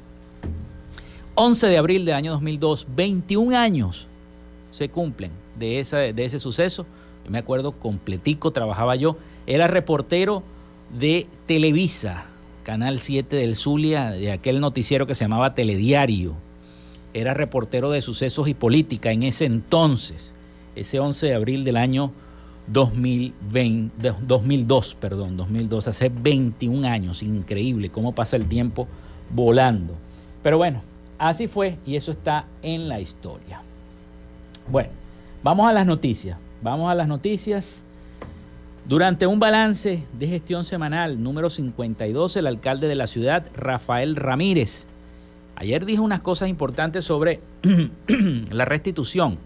11 1.35 1.67
de 1.67 1.77
abril 1.77 2.03
del 2.03 2.15
año 2.15 2.33
2002, 2.33 2.87
21 2.93 3.57
años 3.57 4.07
se 4.71 4.89
cumplen 4.89 5.42
de, 5.57 5.79
esa, 5.79 5.97
de 5.97 6.25
ese 6.25 6.39
suceso. 6.39 6.85
me 7.29 7.37
acuerdo 7.37 7.73
completico, 7.73 8.51
trabajaba 8.51 8.95
yo. 8.95 9.17
Era 9.47 9.67
reportero 9.67 10.43
de 10.97 11.27
Televisa, 11.47 12.25
Canal 12.63 12.99
7 12.99 13.35
del 13.35 13.55
Zulia, 13.55 14.11
de 14.11 14.31
aquel 14.31 14.59
noticiero 14.59 15.07
que 15.07 15.15
se 15.15 15.25
llamaba 15.25 15.55
Telediario. 15.55 16.33
Era 17.13 17.33
reportero 17.33 17.91
de 17.91 18.01
sucesos 18.01 18.47
y 18.47 18.53
política 18.53 19.11
en 19.11 19.23
ese 19.23 19.45
entonces, 19.45 20.33
ese 20.75 20.99
11 20.99 21.27
de 21.27 21.33
abril 21.35 21.63
del 21.63 21.77
año 21.77 22.11
2020, 22.67 24.13
2002, 24.25 24.95
perdón, 24.95 25.37
2002, 25.37 25.87
hace 25.87 26.09
21 26.09 26.87
años, 26.87 27.21
increíble 27.21 27.89
cómo 27.89 28.13
pasa 28.13 28.35
el 28.35 28.45
tiempo 28.47 28.87
volando. 29.33 29.95
Pero 30.41 30.57
bueno, 30.57 30.81
así 31.17 31.47
fue 31.47 31.77
y 31.85 31.95
eso 31.95 32.11
está 32.11 32.45
en 32.61 32.87
la 32.87 32.99
historia. 32.99 33.61
Bueno, 34.69 34.89
vamos 35.43 35.69
a 35.69 35.73
las 35.73 35.85
noticias. 35.85 36.37
Vamos 36.61 36.89
a 36.89 36.95
las 36.95 37.07
noticias. 37.07 37.83
Durante 38.85 39.27
un 39.27 39.39
balance 39.39 40.03
de 40.17 40.27
gestión 40.27 40.63
semanal 40.63 41.21
número 41.21 41.49
52, 41.49 42.37
el 42.37 42.47
alcalde 42.47 42.87
de 42.87 42.95
la 42.95 43.07
ciudad, 43.07 43.45
Rafael 43.55 44.15
Ramírez, 44.15 44.85
ayer 45.55 45.85
dijo 45.85 46.03
unas 46.03 46.21
cosas 46.21 46.49
importantes 46.49 47.05
sobre 47.05 47.41
la 48.51 48.65
restitución 48.65 49.37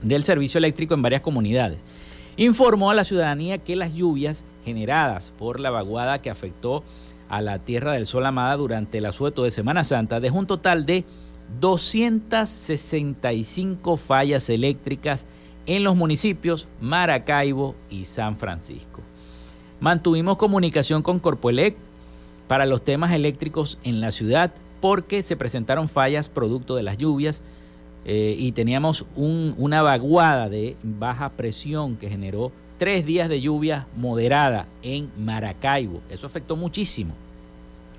del 0.00 0.24
servicio 0.24 0.58
eléctrico 0.58 0.94
en 0.94 1.02
varias 1.02 1.22
comunidades. 1.22 1.80
Informó 2.36 2.90
a 2.90 2.94
la 2.94 3.04
ciudadanía 3.04 3.58
que 3.58 3.76
las 3.76 3.94
lluvias 3.94 4.44
generadas 4.64 5.32
por 5.38 5.60
la 5.60 5.70
vaguada 5.70 6.22
que 6.22 6.30
afectó 6.30 6.84
a 7.28 7.42
la 7.42 7.58
Tierra 7.58 7.92
del 7.92 8.06
Sol 8.06 8.26
Amada 8.26 8.56
durante 8.56 8.98
el 8.98 9.06
asueto 9.06 9.44
de 9.44 9.50
Semana 9.50 9.84
Santa 9.84 10.20
dejó 10.20 10.38
un 10.38 10.46
total 10.46 10.86
de 10.86 11.04
265 11.60 13.96
fallas 13.96 14.50
eléctricas 14.50 15.26
en 15.66 15.84
los 15.84 15.96
municipios 15.96 16.68
Maracaibo 16.80 17.74
y 17.90 18.04
San 18.04 18.36
Francisco. 18.36 19.00
Mantuvimos 19.80 20.36
comunicación 20.36 21.02
con 21.02 21.18
Corpoelec 21.18 21.76
para 22.46 22.66
los 22.66 22.84
temas 22.84 23.12
eléctricos 23.12 23.78
en 23.82 24.00
la 24.00 24.10
ciudad 24.10 24.52
porque 24.80 25.22
se 25.22 25.36
presentaron 25.36 25.88
fallas 25.88 26.28
producto 26.28 26.74
de 26.74 26.82
las 26.82 26.98
lluvias 26.98 27.42
eh, 28.04 28.34
y 28.36 28.52
teníamos 28.52 29.06
una 29.14 29.82
vaguada 29.82 30.48
de 30.48 30.76
baja 30.82 31.30
presión 31.30 31.96
que 31.96 32.08
generó 32.08 32.50
tres 32.78 33.06
días 33.06 33.28
de 33.28 33.40
lluvia 33.40 33.86
moderada 33.96 34.66
en 34.82 35.08
Maracaibo. 35.16 36.00
Eso 36.10 36.26
afectó 36.26 36.56
muchísimo. 36.56 37.14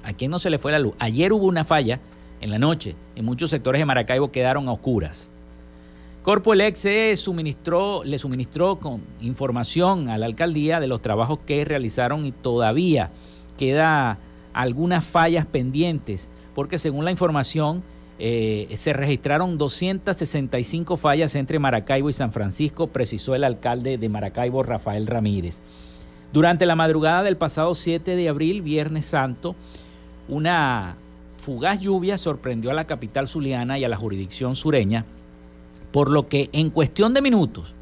¿A 0.04 0.12
quién 0.12 0.30
no 0.30 0.40
se 0.40 0.50
le 0.50 0.58
fue 0.58 0.74
la 0.74 0.80
luz? 0.80 0.94
Ayer 1.00 1.32
hubo 1.32 1.48
una 1.48 1.64
falla 1.64 2.02
en 2.44 2.52
la 2.52 2.60
noche. 2.60 2.96
En 3.16 3.24
muchos 3.24 3.50
sectores 3.50 3.80
de 3.80 3.86
Maracaibo 3.86 4.32
quedaron 4.32 4.68
a 4.68 4.74
oscuras. 4.74 5.30
Corpoelec 6.24 6.76
se 6.76 7.16
suministró, 7.16 8.04
le 8.04 8.20
suministró 8.20 8.80
con 8.80 9.02
información 9.22 10.10
a 10.10 10.18
la 10.18 10.26
alcaldía 10.26 10.80
de 10.80 10.88
los 10.88 11.02
trabajos 11.02 11.40
que 11.46 11.64
realizaron 11.66 12.26
y 12.26 12.32
todavía 12.32 13.12
queda 13.58 14.18
algunas 14.54 15.06
fallas 15.06 15.46
pendientes, 15.46 16.28
porque 16.54 16.78
según 16.78 17.06
la 17.06 17.12
información 17.12 17.82
eh, 18.20 18.68
se 18.76 18.94
registraron 18.94 19.58
265 19.58 20.98
fallas 20.98 21.36
entre 21.36 21.60
Maracaibo 21.60 22.10
y 22.10 22.14
San 22.14 22.32
Francisco, 22.32 22.88
precisó 22.88 23.36
el 23.36 23.44
alcalde 23.44 23.98
de 23.98 24.10
Maracaibo, 24.10 24.64
Rafael 24.64 25.08
Ramírez. 25.08 25.60
Durante 26.32 26.66
la 26.66 26.76
madrugada 26.76 27.24
del 27.24 27.38
pasado 27.38 27.74
7 27.74 28.16
de 28.16 28.30
abril, 28.30 28.62
Viernes 28.62 29.06
Santo, 29.06 29.56
una 30.28 30.96
fugaz 31.44 31.82
lluvia 31.82 32.18
sorprendió 32.18 32.72
a 32.72 32.74
la 32.74 32.88
capital 32.88 33.28
zuliana 33.28 33.78
y 33.78 33.84
a 33.84 33.90
la 33.90 33.98
jurisdicción 33.98 34.56
sureña, 34.56 35.06
por 35.92 36.10
lo 36.10 36.30
que 36.30 36.50
en 36.54 36.70
cuestión 36.70 37.14
de 37.14 37.22
minutos, 37.22 37.74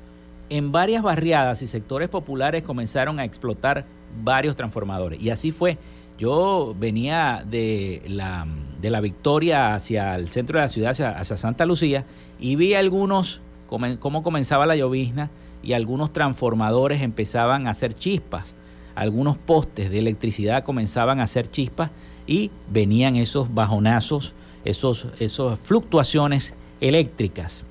en 0.49 0.71
varias 0.71 1.03
barriadas 1.03 1.61
y 1.61 1.67
sectores 1.67 2.09
populares 2.09 2.63
comenzaron 2.63 3.19
a 3.19 3.23
explotar 3.23 3.85
varios 4.23 4.55
transformadores. 4.55 5.21
Y 5.21 5.29
así 5.29 5.51
fue. 5.51 5.77
Yo 6.17 6.75
venía 6.77 7.43
de 7.49 8.03
la, 8.07 8.45
de 8.81 8.89
la 8.89 8.99
Victoria 8.99 9.75
hacia 9.75 10.15
el 10.15 10.27
centro 10.27 10.57
de 10.57 10.65
la 10.65 10.69
ciudad, 10.69 10.91
hacia, 10.91 11.37
Santa 11.37 11.65
Lucía, 11.65 12.05
y 12.39 12.55
vi 12.55 12.73
algunos, 12.73 13.41
cómo 13.67 14.23
comenzaba 14.23 14.65
la 14.65 14.75
llovizna, 14.75 15.29
y 15.63 15.73
algunos 15.73 16.11
transformadores 16.11 17.01
empezaban 17.01 17.67
a 17.67 17.71
hacer 17.71 17.93
chispas. 17.93 18.55
Algunos 18.93 19.37
postes 19.37 19.89
de 19.89 19.99
electricidad 19.99 20.63
comenzaban 20.63 21.19
a 21.19 21.23
hacer 21.23 21.49
chispas 21.49 21.91
y 22.31 22.49
venían 22.69 23.17
esos 23.17 23.53
bajonazos, 23.53 24.31
esos, 24.63 25.07
esas 25.19 25.59
fluctuaciones 25.59 26.53
eléctricas. 26.79 27.65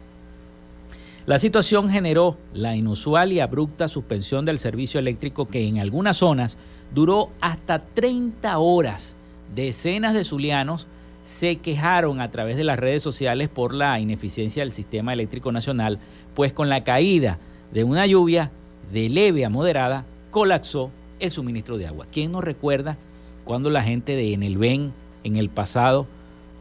La 1.24 1.38
situación 1.38 1.88
generó 1.88 2.36
la 2.52 2.76
inusual 2.76 3.32
y 3.32 3.40
abrupta 3.40 3.88
suspensión 3.88 4.44
del 4.44 4.58
servicio 4.58 5.00
eléctrico 5.00 5.48
que 5.48 5.66
en 5.66 5.78
algunas 5.78 6.18
zonas 6.18 6.58
duró 6.94 7.30
hasta 7.40 7.78
30 7.78 8.58
horas. 8.58 9.16
Decenas 9.54 10.12
de 10.12 10.24
zulianos 10.24 10.86
se 11.24 11.56
quejaron 11.56 12.20
a 12.20 12.30
través 12.30 12.58
de 12.58 12.64
las 12.64 12.78
redes 12.78 13.02
sociales 13.02 13.48
por 13.48 13.72
la 13.72 13.98
ineficiencia 13.98 14.62
del 14.62 14.72
sistema 14.72 15.14
eléctrico 15.14 15.52
nacional, 15.52 15.98
pues 16.34 16.52
con 16.52 16.68
la 16.68 16.84
caída 16.84 17.38
de 17.72 17.84
una 17.84 18.04
lluvia 18.04 18.50
de 18.92 19.08
leve 19.08 19.46
a 19.46 19.48
moderada 19.48 20.04
colapsó 20.30 20.90
el 21.18 21.30
suministro 21.30 21.78
de 21.78 21.86
agua. 21.86 22.06
¿Quién 22.12 22.32
nos 22.32 22.44
recuerda 22.44 22.98
cuando 23.44 23.70
la 23.70 23.82
gente 23.82 24.16
de 24.16 24.32
Enelven 24.32 24.92
en 25.24 25.36
el 25.36 25.48
pasado 25.48 26.06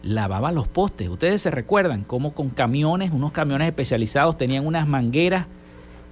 lavaba 0.02 0.52
los 0.52 0.68
postes. 0.68 1.10
Ustedes 1.10 1.42
se 1.42 1.52
recuerdan 1.52 2.04
cómo 2.04 2.34
con 2.34 2.50
camiones, 2.50 3.12
unos 3.12 3.32
camiones 3.32 3.68
especializados 3.68 4.38
tenían 4.38 4.66
unas 4.66 4.88
mangueras 4.88 5.48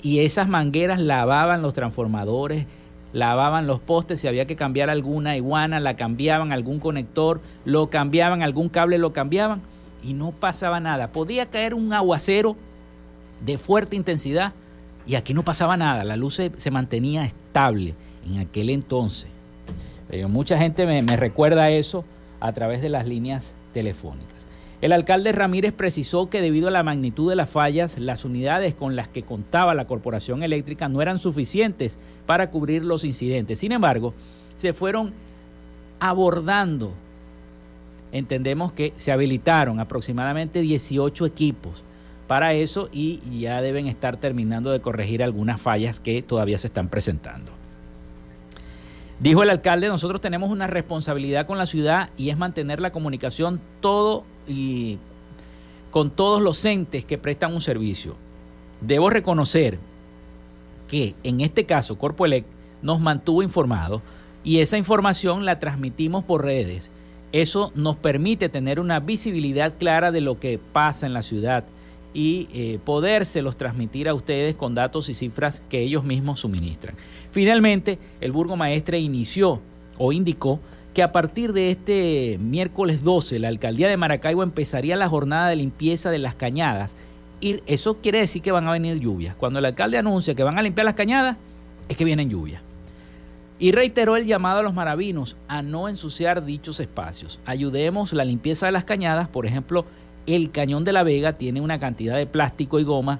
y 0.01 0.19
esas 0.19 0.47
mangueras 0.47 0.99
lavaban 0.99 1.61
los 1.61 1.73
transformadores, 1.73 2.65
lavaban 3.13 3.67
los 3.67 3.79
postes, 3.79 4.19
si 4.19 4.27
había 4.27 4.45
que 4.45 4.55
cambiar 4.55 4.89
alguna 4.89 5.35
iguana, 5.37 5.79
la 5.79 5.95
cambiaban, 5.95 6.51
algún 6.51 6.79
conector, 6.79 7.41
lo 7.65 7.89
cambiaban, 7.89 8.43
algún 8.43 8.69
cable 8.69 8.97
lo 8.97 9.13
cambiaban 9.13 9.61
y 10.03 10.13
no 10.13 10.31
pasaba 10.31 10.79
nada. 10.79 11.11
Podía 11.11 11.47
caer 11.47 11.73
un 11.73 11.93
aguacero 11.93 12.55
de 13.45 13.57
fuerte 13.57 13.95
intensidad 13.95 14.53
y 15.05 15.15
aquí 15.15 15.33
no 15.33 15.43
pasaba 15.43 15.77
nada, 15.77 16.03
la 16.03 16.17
luz 16.17 16.35
se, 16.35 16.51
se 16.57 16.71
mantenía 16.71 17.23
estable 17.23 17.95
en 18.25 18.39
aquel 18.39 18.69
entonces. 18.69 19.29
Eh, 20.09 20.25
mucha 20.27 20.57
gente 20.57 20.85
me, 20.85 21.01
me 21.01 21.15
recuerda 21.15 21.69
eso 21.69 22.05
a 22.39 22.53
través 22.53 22.81
de 22.81 22.89
las 22.89 23.07
líneas 23.07 23.53
telefónicas. 23.73 24.37
El 24.79 24.91
alcalde 24.91 25.31
Ramírez 25.31 25.73
precisó 25.73 26.29
que 26.29 26.39
debido 26.39 26.67
a 26.67 26.71
la 26.71 26.83
magnitud 26.83 27.29
de 27.29 27.35
las 27.35 27.49
fallas, 27.49 27.97
las 27.97 28.25
unidades 28.25 28.75
con 28.75 28.95
las 28.95 29.07
que 29.07 29.23
contaba 29.23 29.73
la 29.73 29.85
corporación 29.85 30.43
eléctrica 30.43 30.87
no 30.87 31.01
eran 31.01 31.17
suficientes 31.17 31.97
para 32.27 32.51
cubrir 32.51 32.83
los 32.83 33.03
incidentes. 33.03 33.57
Sin 33.57 33.71
embargo, 33.71 34.13
se 34.55 34.73
fueron 34.73 35.13
abordando. 35.99 36.91
Entendemos 38.11 38.71
que 38.71 38.93
se 38.97 39.11
habilitaron 39.11 39.79
aproximadamente 39.79 40.61
18 40.61 41.25
equipos 41.25 41.83
para 42.27 42.53
eso 42.53 42.87
y 42.91 43.19
ya 43.39 43.61
deben 43.61 43.87
estar 43.87 44.17
terminando 44.17 44.69
de 44.69 44.79
corregir 44.79 45.23
algunas 45.23 45.59
fallas 45.59 45.99
que 45.99 46.21
todavía 46.21 46.59
se 46.59 46.67
están 46.67 46.87
presentando. 46.87 47.56
Dijo 49.19 49.41
el 49.41 49.49
alcalde, 49.49 49.87
nosotros 49.87 50.21
tenemos 50.21 50.51
una 50.51 50.67
responsabilidad 50.67 51.47
con 51.47 51.57
la 51.57 51.65
ciudad 51.65 52.09
y 52.17 52.29
es 52.29 52.37
mantener 52.37 52.79
la 52.79 52.91
comunicación 52.91 53.59
todo 53.81 54.23
y 54.47 54.99
con 55.89 56.11
todos 56.11 56.41
los 56.41 56.63
entes 56.65 57.03
que 57.03 57.17
prestan 57.17 57.53
un 57.53 57.61
servicio. 57.61 58.15
Debo 58.81 59.09
reconocer 59.09 59.79
que 60.87 61.15
en 61.23 61.41
este 61.41 61.65
caso 61.65 61.97
Corpoelec 61.97 62.45
nos 62.83 62.99
mantuvo 62.99 63.41
informados 63.41 64.03
y 64.43 64.59
esa 64.59 64.77
información 64.77 65.45
la 65.45 65.59
transmitimos 65.59 66.23
por 66.23 66.43
redes. 66.43 66.91
Eso 67.31 67.71
nos 67.73 67.95
permite 67.95 68.49
tener 68.49 68.79
una 68.79 68.99
visibilidad 68.99 69.73
clara 69.79 70.11
de 70.11 70.21
lo 70.21 70.39
que 70.39 70.59
pasa 70.59 71.07
en 71.07 71.13
la 71.13 71.23
ciudad 71.23 71.65
y 72.17 72.49
eh, 72.51 72.79
podérselos 72.83 73.57
transmitir 73.57 74.09
a 74.09 74.15
ustedes 74.15 74.55
con 74.55 74.73
datos 74.73 75.07
y 75.07 75.13
cifras 75.13 75.61
que 75.69 75.83
ellos 75.83 76.03
mismos 76.03 76.39
suministran. 76.39 76.95
Finalmente, 77.29 77.99
el 78.21 78.31
burgomaestre 78.31 78.97
inició 78.97 79.61
o 79.99 80.11
indicó 80.11 80.59
que 80.95 81.03
a 81.03 81.11
partir 81.11 81.53
de 81.53 81.69
este 81.69 82.39
miércoles 82.41 83.03
12 83.03 83.37
la 83.37 83.49
alcaldía 83.49 83.87
de 83.87 83.97
Maracaibo 83.97 84.41
empezaría 84.41 84.95
la 84.95 85.07
jornada 85.07 85.49
de 85.49 85.57
limpieza 85.57 86.09
de 86.09 86.17
las 86.17 86.33
cañadas. 86.33 86.95
Y 87.39 87.61
eso 87.67 87.97
quiere 87.97 88.17
decir 88.17 88.41
que 88.41 88.51
van 88.51 88.67
a 88.67 88.71
venir 88.71 88.97
lluvias. 88.97 89.35
Cuando 89.35 89.59
el 89.59 89.65
alcalde 89.65 89.99
anuncia 89.99 90.33
que 90.33 90.41
van 90.41 90.57
a 90.57 90.63
limpiar 90.63 90.85
las 90.85 90.95
cañadas, 90.95 91.37
es 91.87 91.97
que 91.97 92.03
vienen 92.03 92.31
lluvias. 92.31 92.63
Y 93.59 93.73
reiteró 93.73 94.17
el 94.17 94.25
llamado 94.25 94.61
a 94.61 94.63
los 94.63 94.73
maravinos 94.73 95.37
a 95.47 95.61
no 95.61 95.87
ensuciar 95.87 96.45
dichos 96.45 96.79
espacios. 96.79 97.39
Ayudemos 97.45 98.11
la 98.11 98.25
limpieza 98.25 98.65
de 98.65 98.71
las 98.71 98.85
cañadas, 98.85 99.27
por 99.27 99.45
ejemplo, 99.45 99.85
el 100.27 100.51
cañón 100.51 100.83
de 100.83 100.93
la 100.93 101.01
Vega 101.03 101.33
tiene 101.33 101.61
una 101.61 101.79
cantidad 101.79 102.15
de 102.15 102.27
plástico 102.27 102.79
y 102.79 102.83
goma 102.83 103.19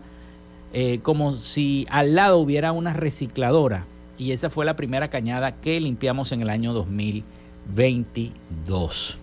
eh, 0.74 1.00
como 1.02 1.38
si 1.38 1.88
al 1.90 2.14
lado 2.16 2.38
hubiera 2.38 2.74
una 2.74 2.94
recicladora. 2.94 3.86
Y 4.18 4.32
esa 4.32 4.50
fue 4.50 4.66
la 4.66 4.76
primera 4.76 5.10
cañada 5.10 5.52
que 5.54 5.80
limpiamos 5.80 6.32
en 6.32 6.42
el 6.42 6.50
año 6.50 6.74
2022. 6.74 9.18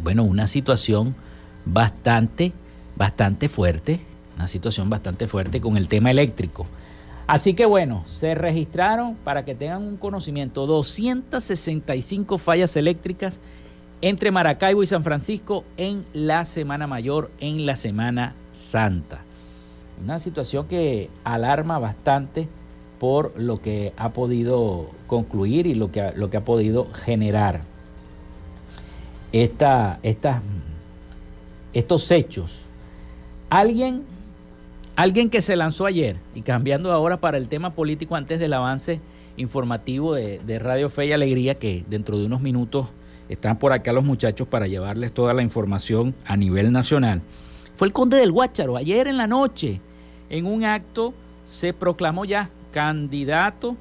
Bueno, 0.00 0.22
una 0.24 0.46
situación 0.46 1.16
bastante, 1.64 2.52
bastante 2.96 3.48
fuerte, 3.48 3.98
una 4.36 4.46
situación 4.48 4.88
bastante 4.88 5.26
fuerte 5.26 5.60
con 5.60 5.76
el 5.76 5.88
tema 5.88 6.10
eléctrico. 6.10 6.66
Así 7.26 7.54
que 7.54 7.66
bueno, 7.66 8.04
se 8.06 8.36
registraron, 8.36 9.16
para 9.16 9.44
que 9.44 9.56
tengan 9.56 9.82
un 9.82 9.96
conocimiento, 9.96 10.66
265 10.66 12.38
fallas 12.38 12.76
eléctricas 12.76 13.40
entre 14.08 14.30
Maracaibo 14.30 14.84
y 14.84 14.86
San 14.86 15.02
Francisco 15.02 15.64
en 15.76 16.04
la 16.12 16.44
Semana 16.44 16.86
Mayor, 16.86 17.28
en 17.40 17.66
la 17.66 17.74
Semana 17.74 18.36
Santa. 18.52 19.24
Una 20.00 20.20
situación 20.20 20.68
que 20.68 21.10
alarma 21.24 21.80
bastante 21.80 22.46
por 23.00 23.32
lo 23.36 23.60
que 23.60 23.92
ha 23.96 24.10
podido 24.10 24.88
concluir 25.08 25.66
y 25.66 25.74
lo 25.74 25.90
que, 25.90 26.12
lo 26.14 26.30
que 26.30 26.36
ha 26.36 26.44
podido 26.44 26.86
generar 26.92 27.62
esta, 29.32 29.98
estos 31.72 32.10
hechos. 32.12 32.60
Alguien, 33.50 34.04
alguien 34.94 35.30
que 35.30 35.42
se 35.42 35.56
lanzó 35.56 35.84
ayer 35.84 36.16
y 36.32 36.42
cambiando 36.42 36.92
ahora 36.92 37.16
para 37.16 37.38
el 37.38 37.48
tema 37.48 37.70
político 37.70 38.14
antes 38.14 38.38
del 38.38 38.52
avance 38.52 39.00
informativo 39.36 40.14
de, 40.14 40.38
de 40.46 40.60
Radio 40.60 40.90
Fe 40.90 41.06
y 41.06 41.12
Alegría, 41.12 41.56
que 41.56 41.84
dentro 41.88 42.16
de 42.20 42.26
unos 42.26 42.40
minutos 42.40 42.86
están 43.28 43.58
por 43.58 43.72
acá 43.72 43.92
los 43.92 44.04
muchachos 44.04 44.46
para 44.48 44.66
llevarles 44.66 45.12
toda 45.12 45.34
la 45.34 45.42
información 45.42 46.14
a 46.24 46.36
nivel 46.36 46.72
nacional. 46.72 47.22
Fue 47.74 47.86
el 47.86 47.92
conde 47.92 48.18
del 48.18 48.32
Guácharo. 48.32 48.76
Ayer 48.76 49.08
en 49.08 49.16
la 49.16 49.26
noche, 49.26 49.80
en 50.30 50.46
un 50.46 50.64
acto, 50.64 51.12
se 51.44 51.72
proclamó 51.72 52.24
ya 52.24 52.50
candidato, 52.72 53.76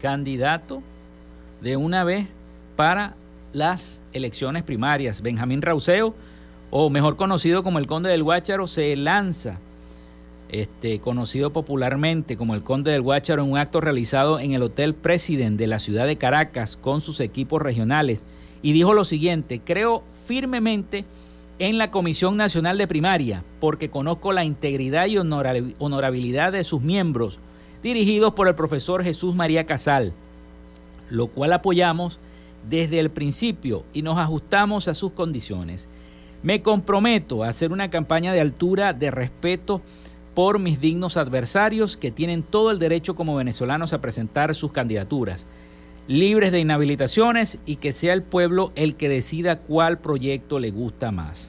candidato 0.00 0.82
de 1.60 1.76
una 1.76 2.04
vez 2.04 2.26
para 2.76 3.14
las 3.52 4.00
elecciones 4.12 4.62
primarias. 4.62 5.22
Benjamín 5.22 5.62
Rauseo, 5.62 6.14
o 6.70 6.90
mejor 6.90 7.16
conocido 7.16 7.62
como 7.62 7.78
el 7.78 7.86
conde 7.86 8.10
del 8.10 8.22
Guácharo, 8.22 8.66
se 8.66 8.94
lanza 8.96 9.58
este, 10.48 11.00
conocido 11.00 11.52
popularmente 11.52 12.36
como 12.36 12.54
el 12.54 12.62
Conde 12.62 12.90
del 12.90 13.02
Guácharo, 13.02 13.42
en 13.42 13.50
un 13.50 13.58
acto 13.58 13.80
realizado 13.80 14.40
en 14.40 14.52
el 14.52 14.62
Hotel 14.62 14.94
President 14.94 15.58
de 15.58 15.66
la 15.66 15.78
ciudad 15.78 16.06
de 16.06 16.16
Caracas 16.16 16.76
con 16.76 17.00
sus 17.00 17.20
equipos 17.20 17.60
regionales, 17.60 18.24
y 18.62 18.72
dijo 18.72 18.94
lo 18.94 19.04
siguiente, 19.04 19.60
creo 19.64 20.02
firmemente 20.26 21.04
en 21.58 21.78
la 21.78 21.90
Comisión 21.90 22.36
Nacional 22.36 22.78
de 22.78 22.86
Primaria, 22.86 23.44
porque 23.60 23.90
conozco 23.90 24.32
la 24.32 24.44
integridad 24.44 25.06
y 25.06 25.18
honorabilidad 25.18 26.52
de 26.52 26.64
sus 26.64 26.80
miembros, 26.80 27.38
dirigidos 27.82 28.34
por 28.34 28.48
el 28.48 28.54
profesor 28.54 29.02
Jesús 29.04 29.34
María 29.34 29.66
Casal, 29.66 30.12
lo 31.10 31.28
cual 31.28 31.52
apoyamos 31.52 32.18
desde 32.68 32.98
el 33.00 33.10
principio 33.10 33.84
y 33.92 34.02
nos 34.02 34.18
ajustamos 34.18 34.88
a 34.88 34.94
sus 34.94 35.12
condiciones. 35.12 35.88
Me 36.42 36.62
comprometo 36.62 37.42
a 37.42 37.48
hacer 37.48 37.72
una 37.72 37.90
campaña 37.90 38.32
de 38.32 38.40
altura, 38.40 38.92
de 38.92 39.10
respeto, 39.10 39.82
por 40.38 40.60
mis 40.60 40.80
dignos 40.80 41.16
adversarios 41.16 41.96
que 41.96 42.12
tienen 42.12 42.44
todo 42.44 42.70
el 42.70 42.78
derecho 42.78 43.16
como 43.16 43.34
venezolanos 43.34 43.92
a 43.92 44.00
presentar 44.00 44.54
sus 44.54 44.70
candidaturas, 44.70 45.46
libres 46.06 46.52
de 46.52 46.60
inhabilitaciones 46.60 47.58
y 47.66 47.74
que 47.74 47.92
sea 47.92 48.12
el 48.12 48.22
pueblo 48.22 48.70
el 48.76 48.94
que 48.94 49.08
decida 49.08 49.58
cuál 49.58 49.98
proyecto 49.98 50.60
le 50.60 50.70
gusta 50.70 51.10
más. 51.10 51.48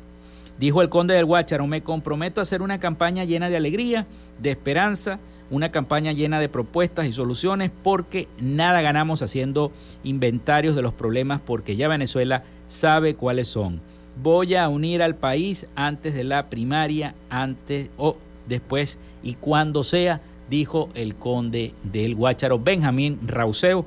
Dijo 0.59 0.81
el 0.81 0.89
conde 0.89 1.13
del 1.13 1.25
Guácharo, 1.25 1.67
me 1.67 1.83
comprometo 1.83 2.41
a 2.41 2.41
hacer 2.41 2.63
una 2.63 2.79
campaña 2.79 3.25
llena 3.25 3.47
de 3.47 3.57
alegría, 3.57 4.07
de 4.41 4.49
esperanza, 4.49 5.19
una 5.51 5.69
campaña 5.69 6.11
llena 6.11 6.39
de 6.39 6.49
propuestas 6.49 7.05
y 7.05 7.13
soluciones 7.13 7.69
porque 7.83 8.27
nada 8.41 8.81
ganamos 8.81 9.21
haciendo 9.21 9.71
inventarios 10.03 10.75
de 10.75 10.81
los 10.81 10.93
problemas 10.93 11.41
porque 11.45 11.75
ya 11.75 11.87
Venezuela 11.87 12.43
sabe 12.69 13.13
cuáles 13.13 13.49
son. 13.49 13.81
Voy 14.23 14.55
a 14.55 14.67
unir 14.67 15.03
al 15.03 15.13
país 15.13 15.67
antes 15.75 16.15
de 16.15 16.23
la 16.23 16.49
primaria, 16.49 17.13
antes 17.29 17.91
o 17.95 18.17
después 18.49 18.97
y 19.23 19.35
cuando 19.35 19.83
sea, 19.83 20.21
dijo 20.49 20.89
el 20.95 21.15
conde 21.15 21.73
del 21.83 22.15
Guácharo, 22.15 22.59
Benjamín 22.59 23.19
Rauseo, 23.25 23.85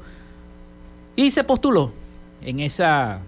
y 1.17 1.31
se 1.31 1.45
postuló 1.45 1.93
en, 2.43 2.61
esa, 2.61 3.21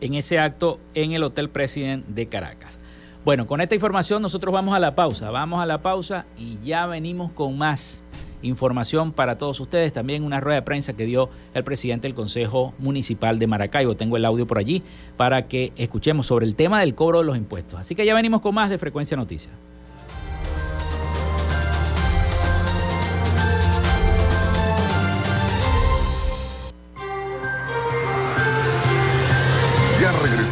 en 0.00 0.14
ese 0.14 0.38
acto 0.38 0.78
en 0.94 1.12
el 1.12 1.22
Hotel 1.22 1.50
President 1.50 2.06
de 2.06 2.26
Caracas. 2.26 2.78
Bueno, 3.24 3.46
con 3.46 3.60
esta 3.60 3.74
información 3.74 4.22
nosotros 4.22 4.52
vamos 4.52 4.74
a 4.74 4.78
la 4.78 4.94
pausa, 4.94 5.30
vamos 5.30 5.60
a 5.60 5.66
la 5.66 5.82
pausa 5.82 6.26
y 6.38 6.58
ya 6.62 6.86
venimos 6.86 7.32
con 7.32 7.56
más 7.56 8.02
información 8.42 9.12
para 9.12 9.38
todos 9.38 9.58
ustedes. 9.60 9.92
También 9.92 10.24
una 10.24 10.40
rueda 10.40 10.56
de 10.56 10.62
prensa 10.62 10.92
que 10.92 11.06
dio 11.06 11.30
el 11.54 11.64
presidente 11.64 12.06
del 12.06 12.14
Consejo 12.14 12.74
Municipal 12.78 13.38
de 13.38 13.46
Maracaibo. 13.46 13.96
Tengo 13.96 14.18
el 14.18 14.24
audio 14.26 14.46
por 14.46 14.58
allí 14.58 14.82
para 15.16 15.46
que 15.46 15.72
escuchemos 15.76 16.26
sobre 16.26 16.44
el 16.44 16.54
tema 16.54 16.80
del 16.80 16.94
cobro 16.94 17.20
de 17.20 17.24
los 17.24 17.36
impuestos. 17.36 17.80
Así 17.80 17.94
que 17.94 18.04
ya 18.04 18.14
venimos 18.14 18.42
con 18.42 18.54
más 18.54 18.68
de 18.68 18.78
Frecuencia 18.78 19.16
Noticias. 19.16 19.54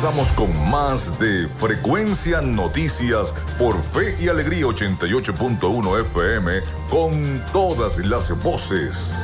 Regresamos 0.02 0.32
con 0.32 0.68
más 0.68 1.16
de 1.20 1.46
Frecuencia 1.46 2.40
Noticias 2.40 3.32
por 3.56 3.80
Fe 3.80 4.16
y 4.20 4.26
Alegría 4.26 4.66
88.1 4.66 6.00
FM 6.00 6.60
con 6.90 7.40
todas 7.52 7.98
las 7.98 8.36
voces. 8.42 9.16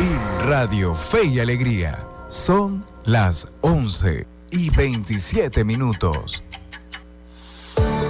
Y 0.00 0.46
Radio 0.48 0.94
Fe 0.94 1.26
y 1.26 1.40
Alegría 1.40 1.98
son 2.30 2.86
las 3.04 3.48
11 3.60 4.26
y 4.52 4.70
27 4.70 5.62
minutos. 5.62 6.42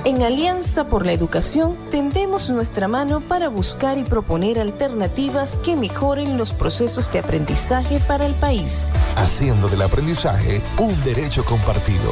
En 0.04 0.22
Alianza 0.22 0.84
por 0.84 1.04
la 1.04 1.12
Educación 1.12 1.76
tendemos 1.90 2.48
nuestra 2.48 2.88
mano 2.88 3.20
para 3.20 3.50
buscar 3.50 3.98
y 3.98 4.04
proponer 4.04 4.58
alternativas 4.58 5.58
que 5.58 5.76
mejoren 5.76 6.38
los 6.38 6.54
procesos 6.54 7.12
de 7.12 7.18
aprendizaje 7.18 8.00
para 8.08 8.24
el 8.24 8.32
país. 8.32 8.90
Haciendo 9.16 9.68
del 9.68 9.82
aprendizaje 9.82 10.62
un 10.78 10.98
derecho 11.04 11.44
compartido. 11.44 12.10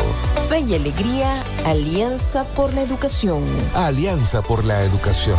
Fe 0.50 0.60
y 0.60 0.74
alegría, 0.74 1.42
Alianza 1.64 2.44
por 2.44 2.74
la 2.74 2.82
Educación. 2.82 3.42
Alianza 3.74 4.42
por 4.42 4.66
la 4.66 4.82
Educación. 4.82 5.38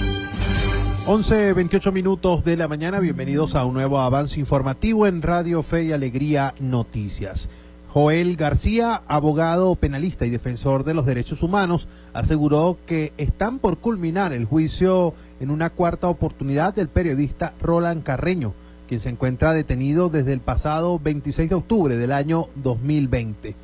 11, 1.07 1.53
28 1.53 1.91
minutos 1.91 2.43
de 2.43 2.55
la 2.55 2.67
mañana, 2.67 2.99
bienvenidos 2.99 3.55
a 3.55 3.65
un 3.65 3.73
nuevo 3.73 3.99
avance 3.99 4.39
informativo 4.39 5.07
en 5.07 5.23
Radio 5.23 5.63
Fe 5.63 5.85
y 5.85 5.91
Alegría 5.93 6.53
Noticias. 6.59 7.49
Joel 7.91 8.35
García, 8.35 9.01
abogado 9.07 9.73
penalista 9.73 10.27
y 10.27 10.29
defensor 10.29 10.83
de 10.83 10.93
los 10.93 11.07
derechos 11.07 11.41
humanos, 11.41 11.87
aseguró 12.13 12.77
que 12.85 13.13
están 13.17 13.57
por 13.57 13.79
culminar 13.79 14.31
el 14.31 14.45
juicio 14.45 15.15
en 15.39 15.49
una 15.49 15.71
cuarta 15.71 16.07
oportunidad 16.07 16.75
del 16.75 16.87
periodista 16.87 17.53
Roland 17.59 18.03
Carreño, 18.03 18.53
quien 18.87 19.01
se 19.01 19.09
encuentra 19.09 19.53
detenido 19.53 20.09
desde 20.09 20.33
el 20.33 20.39
pasado 20.39 20.99
26 20.99 21.49
de 21.49 21.55
octubre 21.55 21.97
del 21.97 22.11
año 22.11 22.47
2020. 22.57 23.55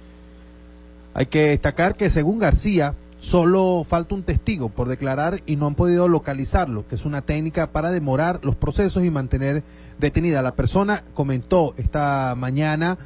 Hay 1.14 1.26
que 1.28 1.50
destacar 1.50 1.96
que 1.96 2.10
según 2.10 2.40
García, 2.40 2.96
Solo 3.20 3.84
falta 3.88 4.14
un 4.14 4.24
testigo 4.24 4.70
por 4.70 4.88
declarar 4.88 5.42
y 5.46 5.56
no 5.56 5.68
han 5.68 5.76
podido 5.76 6.08
localizarlo, 6.08 6.88
que 6.88 6.96
es 6.96 7.04
una 7.04 7.22
técnica 7.22 7.72
para 7.72 7.92
demorar 7.92 8.40
los 8.44 8.56
procesos 8.56 9.04
y 9.04 9.10
mantener 9.10 9.64
detenida. 10.00 10.42
La 10.42 10.56
persona 10.56 11.04
comentó 11.14 11.74
esta 11.78 12.36
mañana, 12.38 12.98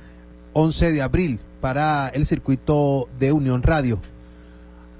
11 0.54 0.92
de 0.92 1.02
abril, 1.02 1.40
para 1.62 2.10
el 2.10 2.26
circuito 2.26 3.08
de 3.20 3.32
Unión 3.32 3.64
Radio. 3.64 4.00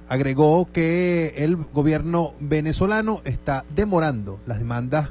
Agregó 0.08 0.68
que 0.72 1.34
el 1.36 1.56
gobierno 1.56 2.32
venezolano 2.40 3.20
está 3.24 3.64
demorando 3.74 4.38
las 4.46 4.58
demandas 4.58 5.10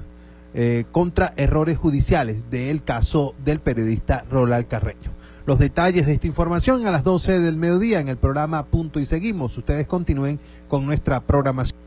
eh, 0.53 0.85
contra 0.91 1.33
errores 1.37 1.77
judiciales 1.77 2.49
del 2.49 2.83
caso 2.83 3.35
del 3.43 3.59
periodista 3.59 4.25
Roland 4.29 4.67
Carreño 4.67 5.20
los 5.45 5.59
detalles 5.59 6.05
de 6.05 6.13
esta 6.13 6.27
información 6.27 6.85
a 6.87 6.91
las 6.91 7.03
12 7.03 7.39
del 7.39 7.57
mediodía 7.57 7.99
en 7.99 8.07
el 8.09 8.17
programa 8.17 8.65
Punto 8.65 8.99
y 8.99 9.05
Seguimos. 9.05 9.57
Ustedes 9.57 9.87
continúen 9.87 10.39
con 10.67 10.85
nuestra 10.85 11.19
programación. 11.19 11.81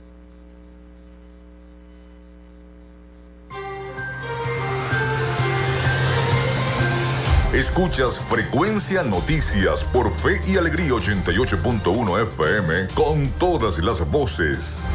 Escuchas 7.55 8.19
Frecuencia 8.19 9.05
Noticias 9.05 9.85
por 9.85 10.11
Fe 10.11 10.41
y 10.45 10.57
Alegría 10.57 10.91
88.1 10.91 12.23
FM 12.23 12.89
con 12.97 13.29
todas 13.39 13.79
las 13.79 14.11
voces. 14.11 14.89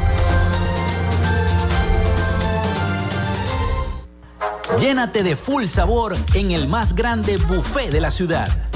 Llénate 4.78 5.22
de 5.22 5.36
full 5.36 5.64
sabor 5.64 6.14
en 6.34 6.52
el 6.52 6.68
más 6.68 6.94
grande 6.94 7.36
buffet 7.36 7.90
de 7.90 8.00
la 8.00 8.10
ciudad. 8.10 8.69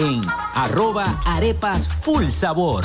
en 0.00 0.20
arroba 0.54 1.04
arepas 1.24 1.88
full 1.88 2.26
sabor. 2.26 2.84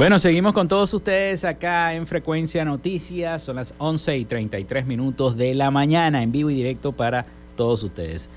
Bueno, 0.00 0.16
seguimos 0.18 0.54
con 0.54 0.66
todos 0.66 0.94
ustedes 0.94 1.44
acá 1.44 1.92
en 1.92 2.06
Frecuencia 2.06 2.64
Noticias. 2.64 3.42
Son 3.42 3.56
las 3.56 3.74
11 3.76 4.16
y 4.16 4.24
33 4.24 4.86
minutos 4.86 5.36
de 5.36 5.54
la 5.54 5.70
mañana 5.70 6.22
en 6.22 6.32
vivo 6.32 6.48
y 6.48 6.54
directo 6.54 6.92
para 6.92 7.26
todos 7.54 7.82
ustedes. 7.82 8.30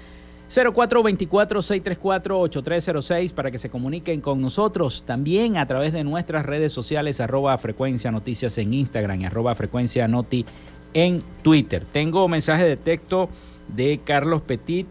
0424-634-8306 0.49 3.33
para 3.33 3.49
que 3.49 3.59
se 3.59 3.69
comuniquen 3.69 4.19
con 4.19 4.41
nosotros 4.41 5.05
también 5.07 5.55
a 5.55 5.65
través 5.65 5.93
de 5.93 6.03
nuestras 6.03 6.45
redes 6.45 6.73
sociales 6.73 7.21
arroba 7.21 7.57
frecuencia 7.57 8.11
noticias 8.11 8.57
en 8.57 8.73
Instagram 8.73 9.21
y 9.21 9.25
arroba 9.25 9.55
frecuencia 9.55 10.05
noti 10.09 10.45
en 10.93 11.23
Twitter. 11.43 11.85
Tengo 11.93 12.27
mensaje 12.27 12.65
de 12.65 12.75
texto 12.75 13.29
de 13.69 14.01
Carlos 14.03 14.41
Petit 14.41 14.85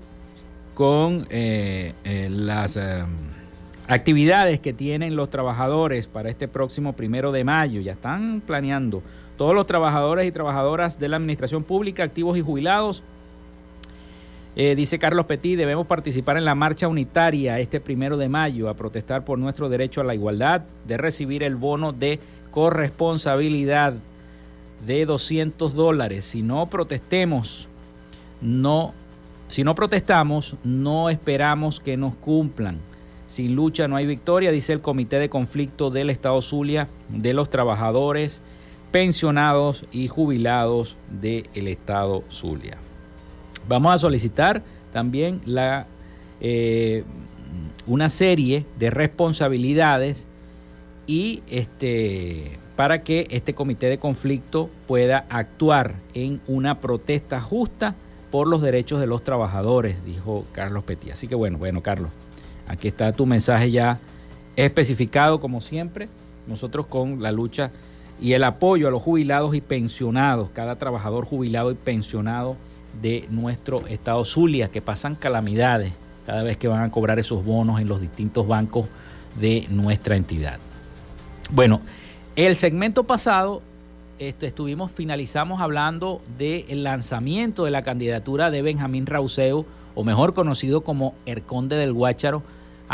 con 0.72 1.26
eh, 1.28 1.92
eh, 2.04 2.30
las... 2.30 2.78
Eh, 2.78 3.04
actividades 3.92 4.58
que 4.58 4.72
tienen 4.72 5.16
los 5.16 5.28
trabajadores 5.28 6.06
para 6.06 6.30
este 6.30 6.48
próximo 6.48 6.94
primero 6.94 7.30
de 7.30 7.44
mayo. 7.44 7.80
Ya 7.82 7.92
están 7.92 8.40
planeando. 8.40 9.02
Todos 9.36 9.54
los 9.54 9.66
trabajadores 9.66 10.26
y 10.26 10.32
trabajadoras 10.32 10.98
de 10.98 11.08
la 11.08 11.16
administración 11.16 11.62
pública, 11.62 12.02
activos 12.02 12.38
y 12.38 12.40
jubilados, 12.40 13.02
eh, 14.56 14.74
dice 14.74 14.98
Carlos 14.98 15.26
Petit, 15.26 15.58
debemos 15.58 15.86
participar 15.86 16.36
en 16.36 16.44
la 16.44 16.54
marcha 16.54 16.88
unitaria 16.88 17.58
este 17.58 17.80
primero 17.80 18.16
de 18.16 18.28
mayo 18.28 18.68
a 18.68 18.74
protestar 18.74 19.24
por 19.24 19.38
nuestro 19.38 19.68
derecho 19.68 20.00
a 20.00 20.04
la 20.04 20.14
igualdad, 20.14 20.62
de 20.86 20.96
recibir 20.96 21.42
el 21.42 21.56
bono 21.56 21.92
de 21.92 22.18
corresponsabilidad 22.50 23.94
de 24.86 25.06
200 25.06 25.74
dólares. 25.74 26.24
Si 26.24 26.42
no 26.42 26.66
protestemos, 26.66 27.68
no 28.40 28.94
Si 29.48 29.64
no 29.64 29.74
protestamos, 29.74 30.56
no 30.64 31.10
esperamos 31.10 31.78
que 31.78 31.98
nos 31.98 32.14
cumplan. 32.14 32.78
Sin 33.32 33.56
lucha 33.56 33.88
no 33.88 33.96
hay 33.96 34.04
victoria, 34.04 34.52
dice 34.52 34.74
el 34.74 34.82
Comité 34.82 35.18
de 35.18 35.30
Conflicto 35.30 35.88
del 35.88 36.10
Estado 36.10 36.42
Zulia 36.42 36.86
de 37.08 37.32
los 37.32 37.48
trabajadores, 37.48 38.42
pensionados 38.90 39.86
y 39.90 40.06
jubilados 40.06 40.96
del 41.18 41.46
Estado 41.66 42.24
Zulia. 42.30 42.76
Vamos 43.66 43.94
a 43.94 43.96
solicitar 43.96 44.62
también 44.92 45.40
la, 45.46 45.86
eh, 46.42 47.04
una 47.86 48.10
serie 48.10 48.66
de 48.78 48.90
responsabilidades 48.90 50.26
y 51.06 51.42
este, 51.48 52.58
para 52.76 53.00
que 53.00 53.28
este 53.30 53.54
comité 53.54 53.86
de 53.86 53.96
conflicto 53.96 54.68
pueda 54.86 55.24
actuar 55.30 55.94
en 56.12 56.42
una 56.48 56.80
protesta 56.80 57.40
justa 57.40 57.94
por 58.30 58.46
los 58.46 58.60
derechos 58.60 59.00
de 59.00 59.06
los 59.06 59.24
trabajadores, 59.24 60.04
dijo 60.04 60.44
Carlos 60.52 60.84
Petí. 60.84 61.10
Así 61.10 61.28
que 61.28 61.34
bueno, 61.34 61.56
bueno, 61.56 61.82
Carlos, 61.82 62.10
aquí 62.66 62.88
está 62.88 63.12
tu 63.12 63.26
mensaje 63.26 63.70
ya 63.70 63.98
especificado 64.56 65.40
como 65.40 65.60
siempre. 65.60 66.08
Nosotros 66.46 66.86
con 66.86 67.22
la 67.22 67.32
lucha 67.32 67.70
y 68.20 68.32
el 68.32 68.44
apoyo 68.44 68.88
a 68.88 68.90
los 68.90 69.02
jubilados 69.02 69.54
y 69.54 69.60
pensionados, 69.60 70.50
cada 70.52 70.76
trabajador 70.76 71.24
jubilado 71.24 71.70
y 71.70 71.74
pensionado 71.74 72.56
de 73.00 73.26
nuestro 73.30 73.86
estado 73.86 74.24
Zulia, 74.24 74.68
que 74.68 74.82
pasan 74.82 75.14
calamidades 75.14 75.92
cada 76.26 76.42
vez 76.42 76.56
que 76.56 76.68
van 76.68 76.82
a 76.82 76.90
cobrar 76.90 77.18
esos 77.18 77.44
bonos 77.44 77.80
en 77.80 77.88
los 77.88 78.00
distintos 78.00 78.46
bancos 78.46 78.86
de 79.40 79.66
nuestra 79.70 80.16
entidad. 80.16 80.58
Bueno, 81.50 81.80
el 82.36 82.56
segmento 82.56 83.04
pasado 83.04 83.62
este, 84.18 84.46
estuvimos, 84.46 84.92
finalizamos 84.92 85.60
hablando 85.60 86.20
del 86.38 86.84
lanzamiento 86.84 87.64
de 87.64 87.72
la 87.72 87.82
candidatura 87.82 88.50
de 88.50 88.62
Benjamín 88.62 89.06
Rauseo, 89.06 89.66
o 89.94 90.04
mejor 90.04 90.34
conocido 90.34 90.82
como 90.82 91.14
el 91.26 91.42
Conde 91.42 91.76
del 91.76 91.92
Guácharo, 91.92 92.42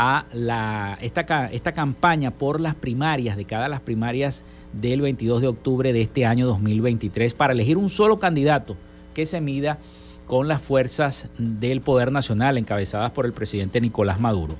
a 0.01 0.25
la, 0.31 0.97
esta, 1.01 1.47
esta 1.51 1.73
campaña 1.73 2.31
por 2.31 2.61
las 2.61 2.73
primarias, 2.73 3.35
de 3.35 3.43
cada 3.43 3.67
las 3.67 3.81
primarias 3.81 4.45
del 4.71 5.01
22 5.01 5.41
de 5.41 5.47
octubre 5.47 5.91
de 5.91 6.01
este 6.01 6.25
año 6.25 6.47
2023, 6.47 7.33
para 7.33 7.51
elegir 7.51 7.77
un 7.77 7.89
solo 7.89 8.17
candidato 8.17 8.77
que 9.13 9.25
se 9.25 9.41
mida 9.41 9.77
con 10.25 10.47
las 10.47 10.61
fuerzas 10.61 11.29
del 11.37 11.81
poder 11.81 12.11
nacional 12.11 12.57
encabezadas 12.57 13.11
por 13.11 13.25
el 13.25 13.33
presidente 13.33 13.81
Nicolás 13.81 14.21
Maduro. 14.21 14.55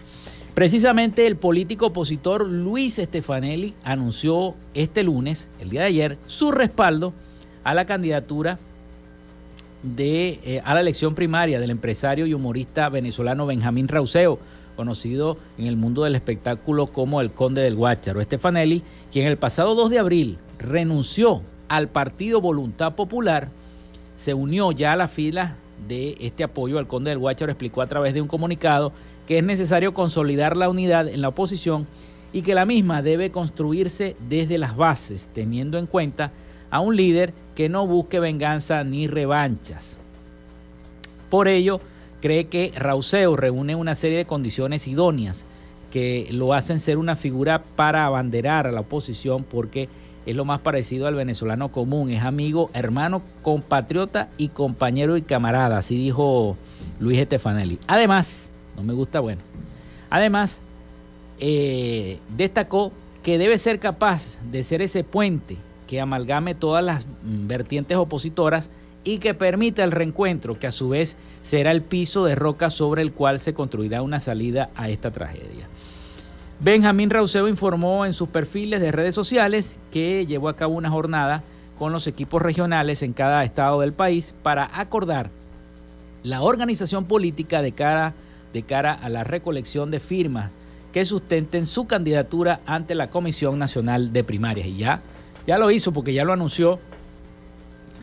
Precisamente 0.56 1.26
el 1.26 1.38
político 1.38 1.86
opositor 1.86 2.46
Luis 2.46 2.96
Stefanelli 2.96 3.76
anunció 3.84 4.56
este 4.74 5.04
lunes, 5.04 5.48
el 5.62 5.70
día 5.70 5.82
de 5.82 5.88
ayer, 5.88 6.18
su 6.28 6.52
respaldo 6.52 7.14
a 7.64 7.74
la 7.74 7.86
candidatura 7.86 8.60
de, 9.84 10.40
eh, 10.44 10.62
a 10.64 10.74
la 10.74 10.82
elección 10.82 11.16
primaria 11.16 11.60
del 11.60 11.70
empresario 11.70 12.26
y 12.26 12.34
humorista 12.34 12.90
venezolano 12.90 13.46
Benjamín 13.46 13.88
Rauseo, 13.88 14.40
conocido 14.76 15.38
en 15.58 15.66
el 15.66 15.78
mundo 15.78 16.04
del 16.04 16.16
espectáculo 16.16 16.88
como 16.88 17.22
el 17.22 17.32
Conde 17.32 17.62
del 17.62 17.76
Guácharo. 17.76 18.22
Stefanelli, 18.22 18.82
quien 19.12 19.28
el 19.28 19.38
pasado 19.38 19.76
2 19.76 19.90
de 19.90 20.00
abril 20.00 20.38
renunció 20.58 21.42
al 21.68 21.90
partido 21.90 22.42
Voluntad 22.42 22.96
Popular, 22.96 23.50
se 24.16 24.34
unió 24.34 24.72
ya 24.72 24.94
a 24.94 24.98
la 24.98 25.08
fila 25.08 25.56
de 25.88 26.18
este 26.20 26.44
apoyo 26.44 26.78
al 26.78 26.88
Conde 26.88 27.10
del 27.10 27.20
Guácharo, 27.20 27.52
explicó 27.52 27.82
a 27.82 27.88
través 27.88 28.14
de 28.14 28.22
un 28.22 28.28
comunicado 28.28 28.92
que 29.28 29.38
es 29.38 29.44
necesario 29.44 29.94
consolidar 29.94 30.58
la 30.58 30.70
unidad 30.70 31.08
en 31.08 31.22
la 31.22 31.30
oposición 31.30 31.88
y 32.34 32.42
que 32.42 32.56
la 32.56 32.66
misma 32.66 33.02
debe 33.02 33.32
construirse 33.32 34.16
desde 34.28 34.58
las 34.58 34.76
bases, 34.76 35.30
teniendo 35.34 35.78
en 35.78 35.88
cuenta 35.88 36.32
a 36.70 36.80
un 36.80 36.96
líder 36.96 37.34
que 37.60 37.68
no 37.68 37.86
busque 37.86 38.22
venganza 38.22 38.86
ni 38.86 39.08
revanchas. 39.08 39.98
Por 41.30 41.50
ello, 41.50 41.82
cree 42.22 42.48
que 42.48 42.72
Rauseo 42.74 43.36
reúne 43.36 43.76
una 43.76 43.96
serie 43.96 44.20
de 44.20 44.24
condiciones 44.24 44.88
idóneas 44.88 45.44
que 45.92 46.30
lo 46.32 46.54
hacen 46.54 46.80
ser 46.80 46.98
una 46.98 47.18
figura 47.18 47.62
para 47.76 48.06
abanderar 48.06 48.66
a 48.66 48.72
la 48.72 48.80
oposición 48.80 49.44
porque 49.44 49.90
es 50.26 50.38
lo 50.38 50.46
más 50.46 50.62
parecido 50.62 51.06
al 51.06 51.16
venezolano 51.16 51.70
común, 51.70 52.10
es 52.12 52.24
amigo, 52.24 52.70
hermano, 52.74 53.22
compatriota 53.42 54.30
y 54.38 54.48
compañero 54.48 55.18
y 55.18 55.22
camarada, 55.22 55.80
así 55.80 55.98
dijo 55.98 56.56
Luis 57.02 57.20
Estefanelli. 57.20 57.78
Además, 57.88 58.52
no 58.78 58.84
me 58.84 58.94
gusta, 58.94 59.20
bueno. 59.20 59.42
Además, 60.10 60.62
eh, 61.40 62.20
destacó 62.38 62.94
que 63.22 63.38
debe 63.38 63.58
ser 63.58 63.80
capaz 63.80 64.40
de 64.50 64.64
ser 64.64 64.82
ese 64.82 65.04
puente 65.04 65.58
que 65.90 66.00
amalgame 66.00 66.54
todas 66.54 66.86
las 66.86 67.08
vertientes 67.24 67.98
opositoras 67.98 68.70
y 69.04 69.18
que 69.18 69.34
permita 69.34 69.84
el 69.84 69.92
reencuentro, 69.92 70.60
que 70.60 70.68
a 70.68 70.72
su 70.72 70.90
vez 70.90 71.18
será 71.42 71.72
el 71.72 71.82
piso 71.82 72.26
de 72.26 72.36
roca 72.36 72.70
sobre 72.70 73.02
el 73.02 73.12
cual 73.12 73.40
se 73.40 73.56
construirá 73.56 74.04
una 74.04 74.20
salida 74.20 74.70
a 74.76 74.88
esta 74.90 75.10
tragedia. 75.10 75.68
Benjamín 76.60 77.10
Rauseo 77.10 77.48
informó 77.48 78.06
en 78.06 78.14
sus 78.14 78.30
perfiles 78.30 78.82
de 78.82 78.92
redes 78.92 79.16
sociales 79.16 79.78
que 79.92 80.28
llevó 80.28 80.50
a 80.50 80.56
cabo 80.56 80.76
una 80.76 80.92
jornada 80.92 81.42
con 81.80 81.92
los 81.92 82.06
equipos 82.06 82.40
regionales 82.40 83.02
en 83.02 83.14
cada 83.14 83.44
estado 83.44 83.82
del 83.82 83.94
país 83.94 84.36
para 84.44 84.70
acordar 84.80 85.32
la 86.22 86.44
organización 86.44 87.06
política 87.06 87.64
de 87.64 87.72
cara 87.72 88.14
de 88.54 88.62
cara 88.62 88.94
a 88.94 89.10
la 89.10 89.24
recolección 89.24 89.90
de 89.90 90.00
firmas 90.00 90.52
que 90.92 91.04
sustenten 91.04 91.66
su 91.66 91.88
candidatura 91.88 92.60
ante 92.68 92.94
la 92.94 93.10
Comisión 93.10 93.58
Nacional 93.58 94.14
de 94.14 94.24
Primarias. 94.24 94.68
Y 94.68 94.78
ya, 94.78 95.02
ya 95.50 95.58
lo 95.58 95.72
hizo 95.72 95.92
porque 95.92 96.14
ya 96.14 96.26
lo 96.26 96.32
anunció 96.32 96.78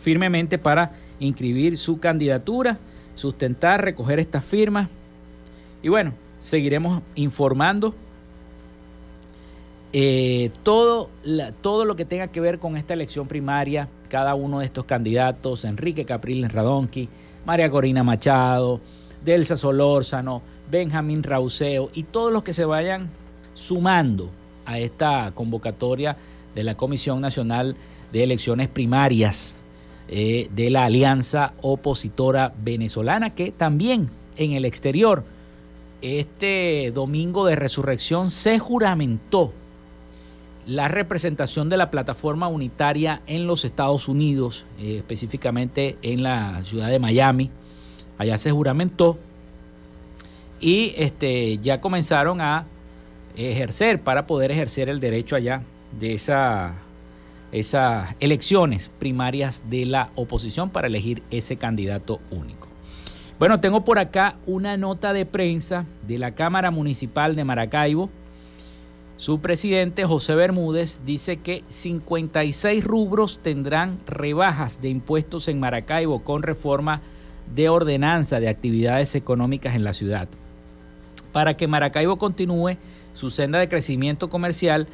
firmemente 0.00 0.58
para 0.58 0.90
inscribir 1.20 1.78
su 1.78 2.00
candidatura, 2.00 2.76
sustentar, 3.14 3.84
recoger 3.84 4.18
estas 4.18 4.44
firmas. 4.44 4.88
Y 5.80 5.88
bueno, 5.88 6.12
seguiremos 6.40 7.04
informando 7.14 7.94
eh, 9.92 10.50
todo, 10.64 11.08
todo 11.60 11.84
lo 11.84 11.94
que 11.94 12.04
tenga 12.04 12.26
que 12.26 12.40
ver 12.40 12.58
con 12.58 12.76
esta 12.76 12.94
elección 12.94 13.28
primaria, 13.28 13.88
cada 14.08 14.34
uno 14.34 14.58
de 14.58 14.64
estos 14.64 14.84
candidatos, 14.84 15.64
Enrique 15.64 16.04
Capriles 16.04 16.50
Radonqui, 16.50 17.08
María 17.44 17.70
Corina 17.70 18.02
Machado, 18.02 18.80
Delsa 19.24 19.56
Solórzano, 19.56 20.42
Benjamín 20.68 21.22
Rauseo 21.22 21.90
y 21.94 22.02
todos 22.02 22.32
los 22.32 22.42
que 22.42 22.52
se 22.52 22.64
vayan 22.64 23.08
sumando 23.54 24.30
a 24.64 24.80
esta 24.80 25.30
convocatoria 25.32 26.16
de 26.56 26.64
la 26.64 26.74
Comisión 26.74 27.20
Nacional 27.20 27.76
de 28.12 28.24
Elecciones 28.24 28.68
Primarias 28.68 29.54
eh, 30.08 30.48
de 30.56 30.70
la 30.70 30.86
Alianza 30.86 31.52
Opositora 31.60 32.52
Venezolana, 32.64 33.30
que 33.30 33.52
también 33.52 34.08
en 34.36 34.52
el 34.52 34.64
exterior, 34.64 35.22
este 36.00 36.90
domingo 36.94 37.44
de 37.44 37.56
resurrección, 37.56 38.30
se 38.30 38.58
juramentó 38.58 39.52
la 40.66 40.88
representación 40.88 41.68
de 41.68 41.76
la 41.76 41.90
plataforma 41.90 42.48
unitaria 42.48 43.20
en 43.26 43.46
los 43.46 43.64
Estados 43.64 44.08
Unidos, 44.08 44.64
eh, 44.80 44.96
específicamente 44.96 45.98
en 46.02 46.22
la 46.22 46.64
ciudad 46.64 46.88
de 46.88 46.98
Miami. 46.98 47.50
Allá 48.16 48.38
se 48.38 48.50
juramentó 48.50 49.18
y 50.58 50.94
este, 50.96 51.58
ya 51.58 51.82
comenzaron 51.82 52.40
a 52.40 52.64
ejercer 53.36 54.00
para 54.00 54.26
poder 54.26 54.50
ejercer 54.50 54.88
el 54.88 55.00
derecho 55.00 55.36
allá 55.36 55.62
de 55.98 56.14
esa, 56.14 56.74
esas 57.52 58.14
elecciones 58.20 58.90
primarias 58.98 59.62
de 59.68 59.86
la 59.86 60.10
oposición 60.14 60.70
para 60.70 60.86
elegir 60.86 61.22
ese 61.30 61.56
candidato 61.56 62.20
único. 62.30 62.68
Bueno, 63.38 63.60
tengo 63.60 63.84
por 63.84 63.98
acá 63.98 64.36
una 64.46 64.78
nota 64.78 65.12
de 65.12 65.26
prensa 65.26 65.84
de 66.08 66.16
la 66.16 66.34
Cámara 66.34 66.70
Municipal 66.70 67.36
de 67.36 67.44
Maracaibo. 67.44 68.08
Su 69.18 69.40
presidente 69.40 70.06
José 70.06 70.34
Bermúdez 70.34 71.00
dice 71.04 71.36
que 71.38 71.62
56 71.68 72.82
rubros 72.82 73.40
tendrán 73.42 73.98
rebajas 74.06 74.80
de 74.80 74.88
impuestos 74.88 75.48
en 75.48 75.60
Maracaibo 75.60 76.22
con 76.22 76.42
reforma 76.42 77.02
de 77.54 77.68
ordenanza 77.68 78.40
de 78.40 78.48
actividades 78.48 79.14
económicas 79.14 79.74
en 79.74 79.84
la 79.84 79.92
ciudad. 79.92 80.28
Para 81.32 81.54
que 81.54 81.68
Maracaibo 81.68 82.16
continúe 82.16 82.76
su 83.12 83.30
senda 83.30 83.58
de 83.58 83.68
crecimiento 83.68 84.28
comercial 84.28 84.86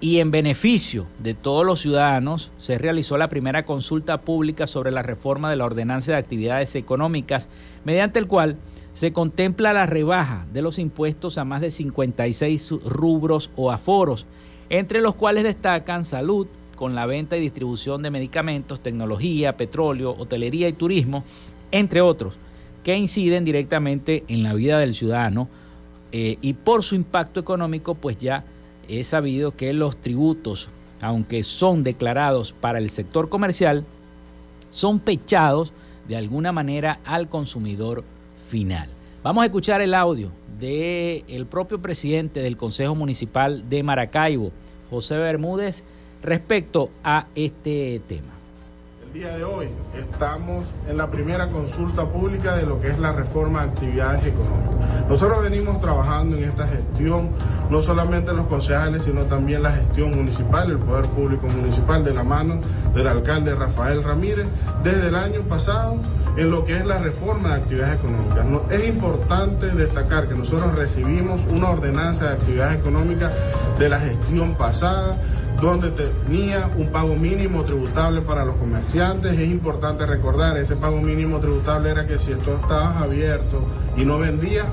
y 0.00 0.18
en 0.18 0.30
beneficio 0.30 1.06
de 1.18 1.34
todos 1.34 1.66
los 1.66 1.80
ciudadanos, 1.80 2.52
se 2.58 2.78
realizó 2.78 3.18
la 3.18 3.28
primera 3.28 3.64
consulta 3.64 4.20
pública 4.20 4.66
sobre 4.66 4.92
la 4.92 5.02
reforma 5.02 5.50
de 5.50 5.56
la 5.56 5.64
ordenanza 5.64 6.12
de 6.12 6.18
actividades 6.18 6.76
económicas, 6.76 7.48
mediante 7.84 8.18
el 8.18 8.28
cual 8.28 8.56
se 8.92 9.12
contempla 9.12 9.72
la 9.72 9.86
rebaja 9.86 10.46
de 10.52 10.62
los 10.62 10.78
impuestos 10.78 11.38
a 11.38 11.44
más 11.44 11.60
de 11.60 11.70
56 11.70 12.70
rubros 12.84 13.50
o 13.56 13.72
aforos, 13.72 14.26
entre 14.70 15.00
los 15.00 15.14
cuales 15.14 15.44
destacan 15.44 16.04
salud, 16.04 16.46
con 16.76 16.94
la 16.94 17.06
venta 17.06 17.36
y 17.36 17.40
distribución 17.40 18.02
de 18.02 18.12
medicamentos, 18.12 18.80
tecnología, 18.80 19.56
petróleo, 19.56 20.14
hotelería 20.16 20.68
y 20.68 20.72
turismo, 20.72 21.24
entre 21.72 22.00
otros, 22.00 22.34
que 22.84 22.96
inciden 22.96 23.44
directamente 23.44 24.22
en 24.28 24.44
la 24.44 24.54
vida 24.54 24.78
del 24.78 24.94
ciudadano 24.94 25.48
eh, 26.12 26.38
y 26.40 26.52
por 26.52 26.84
su 26.84 26.94
impacto 26.94 27.40
económico, 27.40 27.96
pues 27.96 28.18
ya 28.18 28.44
he 28.88 29.04
sabido 29.04 29.54
que 29.54 29.72
los 29.72 29.96
tributos, 29.96 30.68
aunque 31.00 31.42
son 31.42 31.84
declarados 31.84 32.52
para 32.52 32.78
el 32.78 32.90
sector 32.90 33.28
comercial, 33.28 33.84
son 34.70 34.98
pechados 34.98 35.72
de 36.08 36.16
alguna 36.16 36.52
manera 36.52 37.00
al 37.04 37.28
consumidor 37.28 38.02
final. 38.48 38.88
Vamos 39.22 39.42
a 39.42 39.46
escuchar 39.46 39.80
el 39.82 39.94
audio 39.94 40.30
del 40.58 41.46
propio 41.46 41.80
presidente 41.80 42.40
del 42.40 42.56
Consejo 42.56 42.94
Municipal 42.94 43.68
de 43.68 43.82
Maracaibo, 43.82 44.50
José 44.90 45.16
Bermúdez, 45.16 45.84
respecto 46.22 46.90
a 47.04 47.26
este 47.34 48.00
tema. 48.08 48.37
El 49.08 49.14
día 49.14 49.38
de 49.38 49.44
hoy 49.44 49.68
estamos 49.96 50.66
en 50.86 50.98
la 50.98 51.10
primera 51.10 51.48
consulta 51.48 52.04
pública 52.04 52.56
de 52.56 52.66
lo 52.66 52.78
que 52.78 52.88
es 52.88 52.98
la 52.98 53.10
reforma 53.10 53.62
de 53.62 53.70
actividades 53.70 54.26
económicas. 54.26 55.08
Nosotros 55.08 55.42
venimos 55.42 55.80
trabajando 55.80 56.36
en 56.36 56.44
esta 56.44 56.66
gestión, 56.66 57.30
no 57.70 57.80
solamente 57.80 58.34
los 58.34 58.46
concejales, 58.48 59.04
sino 59.04 59.22
también 59.22 59.62
la 59.62 59.72
gestión 59.72 60.14
municipal, 60.14 60.70
el 60.70 60.78
Poder 60.78 61.06
Público 61.06 61.46
Municipal, 61.46 62.04
de 62.04 62.12
la 62.12 62.22
mano 62.22 62.60
del 62.94 63.06
alcalde 63.06 63.54
Rafael 63.54 64.04
Ramírez, 64.04 64.46
desde 64.84 65.08
el 65.08 65.14
año 65.14 65.40
pasado 65.40 65.96
en 66.36 66.50
lo 66.50 66.64
que 66.64 66.76
es 66.76 66.84
la 66.84 66.98
reforma 66.98 67.48
de 67.48 67.54
actividades 67.54 67.94
económicas. 67.94 68.70
es 68.70 68.88
importante 68.88 69.70
destacar 69.70 70.28
que 70.28 70.34
nosotros 70.34 70.74
recibimos 70.74 71.46
una 71.46 71.70
ordenanza 71.70 72.26
de 72.26 72.34
actividades 72.34 72.76
económicas 72.76 73.32
de 73.78 73.88
la 73.88 73.98
gestión 74.00 74.54
pasada 74.54 75.16
donde 75.60 75.90
tenía 75.90 76.70
un 76.76 76.88
pago 76.88 77.16
mínimo 77.16 77.64
tributable 77.64 78.22
para 78.22 78.44
los 78.44 78.56
comerciantes. 78.56 79.38
Es 79.38 79.48
importante 79.48 80.06
recordar, 80.06 80.56
ese 80.56 80.76
pago 80.76 81.00
mínimo 81.00 81.38
tributable 81.38 81.90
era 81.90 82.06
que 82.06 82.18
si 82.18 82.32
esto 82.32 82.56
estabas 82.60 82.96
abierto 82.96 83.62
y 83.96 84.04
no 84.04 84.18
vendías, 84.18 84.66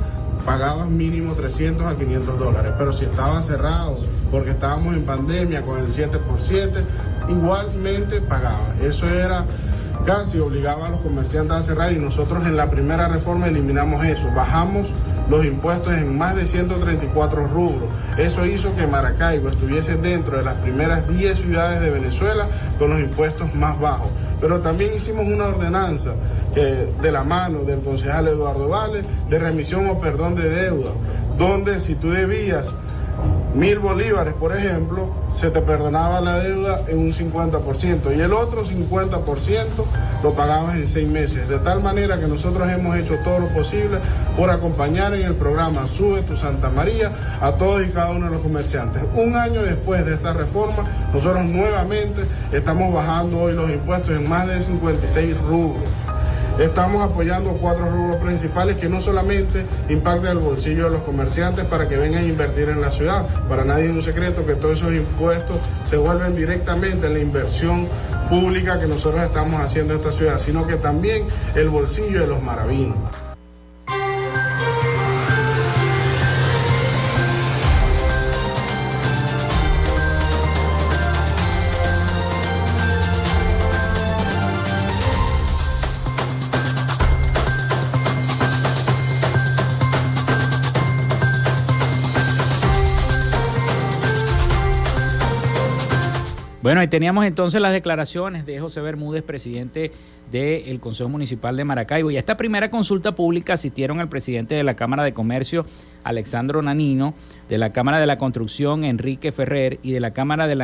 pagabas 0.46 0.88
mínimo 0.88 1.34
300 1.34 1.88
a 1.88 1.96
500 1.96 2.38
dólares, 2.38 2.74
pero 2.78 2.94
si 2.94 3.06
estaba 3.06 3.42
cerrado 3.42 3.98
porque 4.32 4.52
estábamos 4.52 4.94
en 4.96 5.04
pandemia 5.04 5.64
con 5.64 5.80
el 5.80 5.92
7 5.92 6.20
por 6.20 6.40
7, 6.40 6.84
igualmente 7.30 8.22
pagaba. 8.22 8.76
Eso 8.82 9.08
era 9.08 9.46
casi 10.06 10.40
obligaba 10.40 10.88
a 10.88 10.90
los 10.92 11.00
comerciantes 11.00 11.58
a 11.58 11.62
cerrar 11.64 11.92
y 11.94 11.98
nosotros 11.98 12.46
en 12.46 12.56
la 12.56 12.70
primera 12.70 13.08
reforma 13.08 13.48
eliminamos 13.48 14.06
eso, 14.06 14.30
bajamos 14.36 14.88
los 15.30 15.46
impuestos 15.46 15.94
en 15.94 16.18
más 16.18 16.36
de 16.36 16.46
134 16.46 17.48
rubros. 17.48 17.90
Eso 18.18 18.46
hizo 18.46 18.76
que 18.76 18.88
Maracaibo 18.88 19.50
estuviese 19.50 19.98
dentro 19.98 20.38
de 20.38 20.44
las 20.44 20.56
primeras 20.56 21.08
10 21.08 21.38
ciudades 21.38 21.82
de 21.82 21.90
Venezuela 21.90 22.48
con 22.78 22.90
los 22.90 23.00
impuestos 23.00 23.54
más 23.56 23.80
bajos. 23.80 24.10
Pero 24.40 24.62
también 24.62 24.94
hicimos 24.94 25.26
una 25.26 25.46
ordenanza 25.46 26.14
que, 26.54 26.94
de 27.02 27.12
la 27.12 27.24
mano 27.24 27.60
del 27.60 27.82
concejal 27.82 28.28
Eduardo 28.28 28.70
Vale 28.70 29.04
de 29.30 29.40
remisión 29.40 29.90
o 29.90 30.00
perdón 30.00 30.36
de 30.36 30.50
deuda, 30.50 30.92
donde 31.38 31.80
si 31.80 31.96
tú 31.96 32.12
debías 32.12 32.72
mil 33.56 33.80
bolívares, 33.80 34.34
por 34.34 34.56
ejemplo, 34.56 35.10
se 35.34 35.50
te 35.50 35.62
perdonaba 35.62 36.20
la 36.22 36.40
deuda 36.40 36.82
en 36.88 37.00
un 37.00 37.12
50% 37.12 38.16
y 38.16 38.22
el 38.22 38.34
otro 38.34 38.66
50% 38.66 39.66
lo 40.24 40.34
pagabas 40.34 40.76
en 40.76 40.88
seis 40.88 41.08
meses. 41.08 41.48
De 41.48 41.60
tal 41.60 41.82
manera 41.82 42.20
que 42.20 42.28
nosotros 42.28 42.70
hemos 42.70 42.98
hecho 42.98 43.16
todo 43.24 43.40
lo 43.40 43.48
posible 43.50 44.00
por 44.36 44.50
acompañar 44.50 45.14
en 45.14 45.26
el 45.26 45.36
programa 45.36 45.88
Sube 45.88 46.22
tu 46.22 46.36
Santa 46.36 46.70
María 46.70 47.12
a 47.40 47.54
todos 47.54 47.86
y 47.86 47.90
cada 47.90 48.12
uno 48.12 48.26
de 48.26 48.34
los 48.34 48.42
comerciantes. 48.42 49.04
Un 49.16 49.36
año 49.36 49.64
después 49.64 50.06
de 50.06 50.16
esta 50.16 50.34
reforma, 50.34 50.84
nosotros 51.14 51.46
nuevamente 51.46 52.24
estamos 52.52 52.94
bajando 52.94 53.40
hoy 53.40 53.54
los 53.54 53.70
impuestos 53.70 54.18
en 54.18 54.28
más 54.28 54.48
de 54.48 54.62
56 54.62 55.38
rubros. 55.42 55.84
Estamos 56.60 57.04
apoyando 57.04 57.52
cuatro 57.62 57.90
rubros 57.90 58.22
principales 58.22 58.78
que 58.78 58.88
no 58.88 59.02
solamente 59.02 59.66
impactan 59.90 60.38
el 60.38 60.40
bolsillo 60.40 60.86
de 60.86 60.92
los 60.92 61.02
comerciantes 61.02 61.66
para 61.66 61.90
que 61.90 61.98
vengan 61.98 62.24
a 62.24 62.28
invertir 62.28 62.70
en 62.70 62.80
la 62.80 62.92
ciudad. 62.92 63.26
Para 63.50 63.66
nadie 63.66 63.86
es 63.86 63.92
un 63.92 64.02
secreto 64.02 64.46
que 64.46 64.56
todos 64.56 64.78
esos 64.78 64.94
impuestos 64.94 65.60
se 65.84 65.98
vuelven 65.98 66.34
directamente 66.34 67.08
en 67.08 67.14
la 67.14 67.20
inversión 67.20 67.90
pública 68.30 68.80
que 68.80 68.88
nosotros 68.88 69.22
estamos 69.24 69.60
haciendo 69.60 69.96
en 69.96 70.00
esta 70.00 70.14
ciudad, 70.14 70.40
sino 70.40 70.66
que 70.66 70.78
también 70.78 71.26
el 71.56 71.68
bolsillo 71.68 72.22
de 72.22 72.28
los 72.28 72.42
maravinos. 72.42 73.25
Bueno, 96.66 96.82
ahí 96.82 96.88
teníamos 96.88 97.26
entonces 97.26 97.62
las 97.62 97.74
declaraciones 97.74 98.48
de 98.48 98.60
José 98.60 98.82
Bermúdez, 98.82 99.22
presidente 99.22 99.92
del 100.32 100.80
Consejo 100.80 101.10
Municipal 101.10 101.56
de 101.56 101.64
Maracaibo. 101.64 102.10
Y 102.10 102.16
a 102.16 102.20
esta 102.20 102.38
primera 102.38 102.72
consulta 102.72 103.14
pública 103.14 103.54
asistieron 103.54 104.00
el 104.00 104.08
presidente 104.08 104.56
de 104.56 104.64
la 104.64 104.76
Cámara 104.76 105.04
de 105.04 105.14
Comercio, 105.14 105.68
Alexandro 106.04 106.64
Nanino, 106.64 107.14
de 107.50 107.60
la 107.60 107.72
Cámara 107.72 108.00
de 108.00 108.08
la 108.08 108.18
Construcción, 108.18 108.84
Enrique 108.84 109.32
Ferrer, 109.32 109.78
y 109.84 109.92
de 109.92 110.00
la 110.00 110.10
Cámara 110.10 110.48
de, 110.48 110.56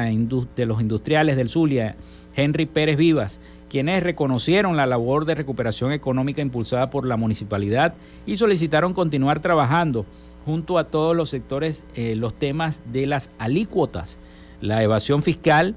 de 0.55 0.65
los 0.65 0.81
Industriales 0.81 1.35
del 1.35 1.49
Zulia, 1.49 1.95
Henry 2.35 2.65
Pérez 2.65 2.97
Vivas, 2.97 3.39
quienes 3.69 4.01
reconocieron 4.01 4.77
la 4.77 4.87
labor 4.87 5.25
de 5.25 5.35
recuperación 5.35 5.91
económica 5.91 6.41
impulsada 6.41 6.89
por 6.89 7.05
la 7.05 7.15
municipalidad 7.15 7.93
y 8.25 8.37
solicitaron 8.37 8.95
continuar 8.95 9.39
trabajando 9.39 10.07
junto 10.45 10.79
a 10.79 10.85
todos 10.85 11.15
los 11.15 11.29
sectores 11.29 11.83
eh, 11.93 12.15
los 12.15 12.33
temas 12.33 12.81
de 12.91 13.05
las 13.05 13.29
alícuotas, 13.37 14.17
la 14.61 14.81
evasión 14.81 15.21
fiscal, 15.21 15.75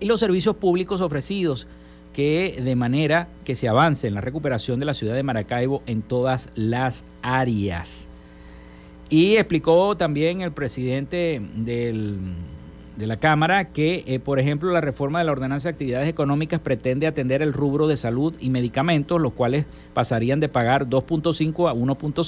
y 0.00 0.06
los 0.06 0.20
servicios 0.20 0.56
públicos 0.56 1.00
ofrecidos 1.00 1.66
que 2.12 2.60
de 2.62 2.76
manera 2.76 3.28
que 3.44 3.56
se 3.56 3.68
avance 3.68 4.06
en 4.06 4.14
la 4.14 4.20
recuperación 4.20 4.78
de 4.78 4.86
la 4.86 4.94
ciudad 4.94 5.14
de 5.14 5.22
Maracaibo 5.22 5.82
en 5.86 6.02
todas 6.02 6.48
las 6.54 7.04
áreas. 7.22 8.08
Y 9.10 9.36
explicó 9.36 9.96
también 9.96 10.40
el 10.40 10.52
presidente 10.52 11.42
del, 11.56 12.18
de 12.96 13.06
la 13.06 13.16
Cámara 13.16 13.68
que, 13.68 14.04
eh, 14.06 14.20
por 14.20 14.38
ejemplo, 14.38 14.70
la 14.72 14.80
reforma 14.80 15.18
de 15.18 15.24
la 15.26 15.32
ordenanza 15.32 15.68
de 15.68 15.72
actividades 15.72 16.08
económicas 16.08 16.60
pretende 16.60 17.06
atender 17.06 17.42
el 17.42 17.52
rubro 17.52 17.86
de 17.88 17.96
salud 17.96 18.34
y 18.40 18.50
medicamentos, 18.50 19.20
los 19.20 19.32
cuales 19.32 19.66
pasarían 19.92 20.40
de 20.40 20.48
pagar 20.48 20.88
2.5 20.88 21.68
a 21.68 21.74
1.6 21.74 21.96
por 21.96 22.12
ciento 22.14 22.24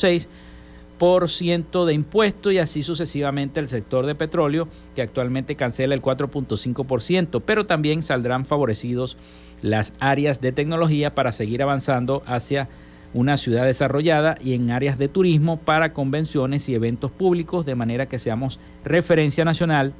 de 0.98 1.92
impuesto 1.92 2.50
y 2.50 2.58
así 2.58 2.82
sucesivamente 2.82 3.60
el 3.60 3.68
sector 3.68 4.06
de 4.06 4.14
petróleo 4.14 4.68
que 4.94 5.02
actualmente 5.02 5.54
cancela 5.54 5.94
el 5.94 6.02
4.5%, 6.02 7.42
pero 7.44 7.66
también 7.66 8.02
saldrán 8.02 8.46
favorecidos 8.46 9.16
las 9.62 9.92
áreas 10.00 10.40
de 10.40 10.52
tecnología 10.52 11.14
para 11.14 11.32
seguir 11.32 11.62
avanzando 11.62 12.22
hacia 12.26 12.68
una 13.12 13.36
ciudad 13.36 13.64
desarrollada 13.64 14.36
y 14.42 14.54
en 14.54 14.70
áreas 14.70 14.98
de 14.98 15.08
turismo 15.08 15.58
para 15.58 15.92
convenciones 15.92 16.68
y 16.68 16.74
eventos 16.74 17.10
públicos 17.10 17.64
de 17.66 17.74
manera 17.74 18.06
que 18.06 18.18
seamos 18.18 18.58
referencia 18.84 19.44
nacional 19.44 19.92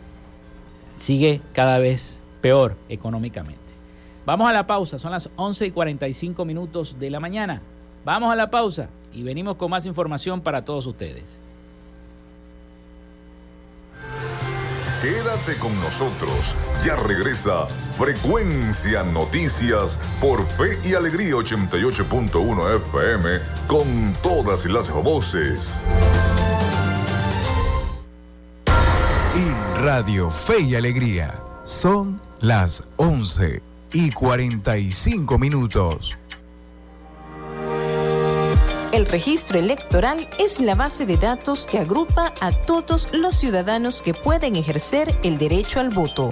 sigue 0.96 1.42
cada 1.54 1.80
vez 1.80 2.22
peor 2.42 2.76
económicamente. 2.90 3.60
Vamos 4.26 4.50
a 4.50 4.54
la 4.54 4.66
pausa, 4.66 4.98
son 4.98 5.12
las 5.12 5.30
11 5.36 5.68
y 5.68 5.72
45 5.72 6.46
minutos 6.46 6.98
de 7.00 7.10
la 7.10 7.20
mañana. 7.20 7.62
Vamos 8.04 8.32
a 8.32 8.36
la 8.36 8.50
pausa 8.50 8.90
y 9.14 9.24
venimos 9.24 9.56
con 9.56 9.70
más 9.70 9.86
información 9.86 10.42
para 10.42 10.66
todos 10.66 10.86
ustedes. 10.86 11.38
Quédate 15.02 15.56
con 15.60 15.76
nosotros. 15.76 16.56
Ya 16.84 16.96
regresa 16.96 17.68
Frecuencia 17.68 19.04
Noticias 19.04 20.00
por 20.20 20.44
Fe 20.44 20.80
y 20.84 20.96
Alegría 20.96 21.34
88.1 21.34 22.76
FM 22.78 23.30
con 23.68 24.14
todas 24.24 24.66
las 24.66 24.90
voces. 24.90 25.84
Radio 29.86 30.32
Fe 30.32 30.62
y 30.62 30.74
Alegría 30.74 31.32
son 31.64 32.20
las 32.42 32.84
11 32.96 33.62
y 33.94 34.10
45 34.10 35.38
minutos. 35.38 36.18
El 38.92 39.06
registro 39.06 39.60
electoral 39.60 40.28
es 40.40 40.60
la 40.60 40.74
base 40.74 41.06
de 41.06 41.18
datos 41.18 41.68
que 41.68 41.78
agrupa 41.78 42.34
a 42.42 42.52
todos 42.62 43.10
los 43.14 43.36
ciudadanos 43.36 44.02
que 44.02 44.16
pueden 44.16 44.56
ejercer 44.56 45.20
el 45.22 45.38
derecho 45.38 45.80
al 45.80 45.90
voto. 45.90 46.32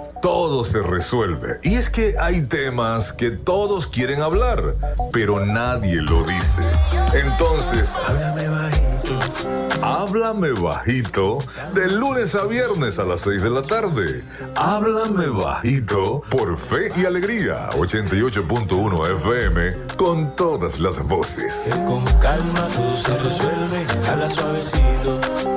todo 0.21 0.63
se 0.63 0.81
resuelve. 0.81 1.59
Y 1.63 1.75
es 1.75 1.89
que 1.89 2.15
hay 2.19 2.43
temas 2.43 3.11
que 3.11 3.31
todos 3.31 3.87
quieren 3.87 4.21
hablar, 4.21 4.75
pero 5.11 5.45
nadie 5.45 6.01
lo 6.01 6.23
dice. 6.23 6.63
Entonces, 7.13 7.95
háblame 8.07 8.47
bajito. 8.49 9.81
Háblame 9.81 10.51
bajito 10.51 11.39
de 11.73 11.89
lunes 11.89 12.35
a 12.35 12.45
viernes 12.45 12.99
a 12.99 13.03
las 13.03 13.21
6 13.21 13.41
de 13.41 13.49
la 13.49 13.63
tarde. 13.63 14.23
Háblame 14.55 15.27
bajito 15.27 16.21
por 16.29 16.55
Fe 16.55 16.91
y 16.95 17.05
Alegría 17.05 17.69
88.1 17.71 19.15
FM 19.15 19.95
con 19.97 20.35
todas 20.35 20.79
las 20.79 21.01
voces. 21.07 21.73
Con 21.87 22.05
calma 22.19 22.67
todo 22.75 22.97
se 22.97 23.17
resuelve, 23.17 23.85
habla 24.07 24.29
suavecito. 24.29 25.50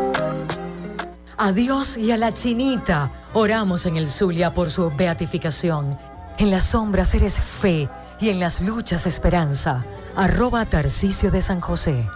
A 1.37 1.51
Dios 1.51 1.97
y 1.97 2.13
a 2.13 2.17
la 2.17 2.33
chinita 2.33 3.11
oramos 3.33 3.87
en 3.87 3.97
el 3.97 4.09
Zulia 4.09 4.55
por 4.55 4.71
su 4.71 4.91
beatificación. 4.91 5.99
En 6.39 6.51
las 6.51 6.63
sombras 6.63 7.13
eres 7.15 7.41
fe 7.41 7.89
y 8.21 8.29
en 8.29 8.39
las 8.39 8.61
luchas 8.61 9.07
esperanza. 9.07 9.85
Arroba 10.15 10.65
Tarcicio 10.65 11.33
de 11.33 11.43
San 11.43 11.61
José. 11.61 12.09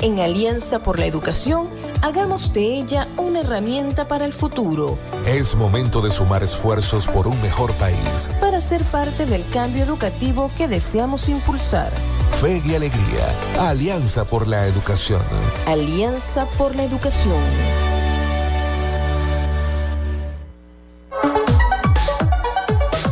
En 0.00 0.18
Alianza 0.20 0.78
por 0.78 0.98
la 0.98 1.04
Educación, 1.04 1.68
hagamos 2.02 2.54
de 2.54 2.78
ella 2.78 3.06
una 3.18 3.40
herramienta 3.40 4.08
para 4.08 4.24
el 4.24 4.32
futuro. 4.32 4.96
Es 5.26 5.54
momento 5.54 6.00
de 6.00 6.10
sumar 6.10 6.42
esfuerzos 6.42 7.06
por 7.06 7.28
un 7.28 7.40
mejor 7.42 7.72
país. 7.74 8.30
Para 8.40 8.62
ser 8.62 8.82
parte 8.84 9.26
del 9.26 9.46
cambio 9.50 9.84
educativo 9.84 10.50
que 10.56 10.66
deseamos 10.66 11.28
impulsar. 11.28 11.92
Fe 12.40 12.62
y 12.64 12.74
alegría. 12.74 13.34
Alianza 13.60 14.24
por 14.24 14.48
la 14.48 14.66
educación. 14.66 15.22
Alianza 15.66 16.46
por 16.58 16.74
la 16.74 16.82
educación. 16.84 17.38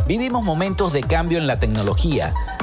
Vivimos 0.07 0.43
momentos 0.43 0.91
de 0.91 1.01
cambio 1.01 1.37
en 1.37 1.47
la 1.47 1.57
tecnología 1.57 2.33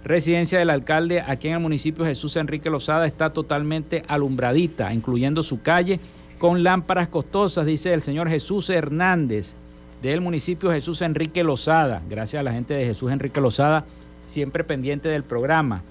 residencia 0.05 0.59
del 0.59 0.71
alcalde 0.71 1.21
aquí 1.21 1.49
en 1.49 1.55
el 1.55 1.61
municipio 1.61 2.05
Jesús 2.05 2.37
Enrique 2.37 2.71
Lozada 2.71 3.07
está 3.07 3.33
totalmente 3.33 4.05
alumbradita, 4.09 4.93
incluyendo 4.93 5.43
su 5.43 5.63
calle 5.63 6.01
con 6.39 6.63
lámparas 6.63 7.09
costosas, 7.09 7.67
dice 7.67 7.93
el 7.93 8.01
señor 8.01 8.29
Jesús 8.29 8.71
Hernández 8.71 9.55
del 10.01 10.23
municipio 10.23 10.71
Jesús 10.71 11.03
Enrique 11.03 11.45
Lozada. 11.45 12.03
Gracias 12.09 12.41
a 12.41 12.43
la 12.43 12.53
gente 12.53 12.73
de 12.75 12.87
Jesús 12.87 13.13
Enrique 13.13 13.41
Lozada, 13.41 13.85
siempre 14.27 14.65
pendiente 14.65 15.11
del 15.11 15.23
programa 15.23 15.83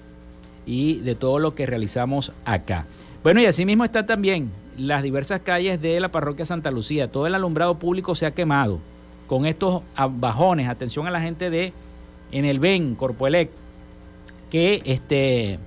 y 0.66 0.96
de 1.00 1.14
todo 1.14 1.38
lo 1.38 1.54
que 1.54 1.66
realizamos 1.66 2.32
acá. 2.44 2.86
Bueno, 3.22 3.42
y 3.42 3.46
asimismo 3.46 3.84
está 3.84 4.06
también 4.06 4.50
las 4.78 5.02
diversas 5.02 5.42
calles 5.42 5.82
de 5.82 6.00
la 6.00 6.08
parroquia 6.08 6.46
Santa 6.46 6.70
Lucía. 6.70 7.10
Todo 7.10 7.26
el 7.26 7.34
alumbrado 7.34 7.78
público 7.78 8.14
se 8.14 8.24
ha 8.24 8.30
quemado 8.30 8.78
con 9.26 9.44
estos 9.44 9.82
bajones. 10.12 10.68
Atención 10.68 11.06
a 11.06 11.10
la 11.10 11.20
gente 11.20 11.50
de 11.50 11.74
en 12.32 12.46
el 12.46 12.58
BEN, 12.58 12.94
Corpoelec, 12.94 13.50
que 14.50 14.80
este, 14.86 15.58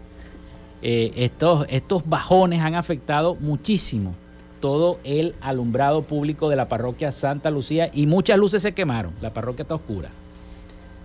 eh, 0.81 1.11
estos, 1.15 1.67
estos 1.69 2.09
bajones 2.09 2.61
han 2.61 2.73
afectado 2.73 3.35
muchísimo 3.35 4.15
todo 4.59 4.97
el 5.03 5.35
alumbrado 5.39 6.01
público 6.01 6.49
de 6.49 6.55
la 6.55 6.69
parroquia 6.69 7.11
Santa 7.11 7.51
Lucía 7.51 7.91
y 7.93 8.07
muchas 8.07 8.39
luces 8.39 8.63
se 8.63 8.73
quemaron. 8.73 9.13
La 9.21 9.29
parroquia 9.29 9.61
está 9.61 9.75
oscura. 9.75 10.09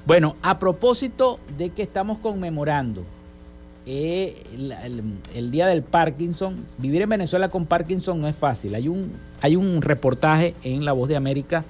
Bueno, 0.07 0.35
a 0.41 0.59
propósito 0.59 1.41
de 1.59 1.71
que 1.71 1.83
estamos 1.83 2.19
conmemorando 2.19 3.05
el, 3.89 5.51
día 5.51 5.67
del 5.67 5.83
Parkinson. 5.83 6.57
Vivir 6.79 7.03
en 7.03 7.09
Venezuela 7.09 7.49
con 7.49 7.67
Parkinson 7.67 8.21
no 8.21 8.29
es 8.29 8.37
fácil. 8.37 8.75
Hay 8.75 8.89
un, 8.89 9.11
hay 9.41 9.57
un 9.57 9.81
reportaje 9.81 10.55
en 10.63 10.85
La 10.85 10.93
Voz 10.93 11.09
de 11.09 11.17
América 11.17 11.65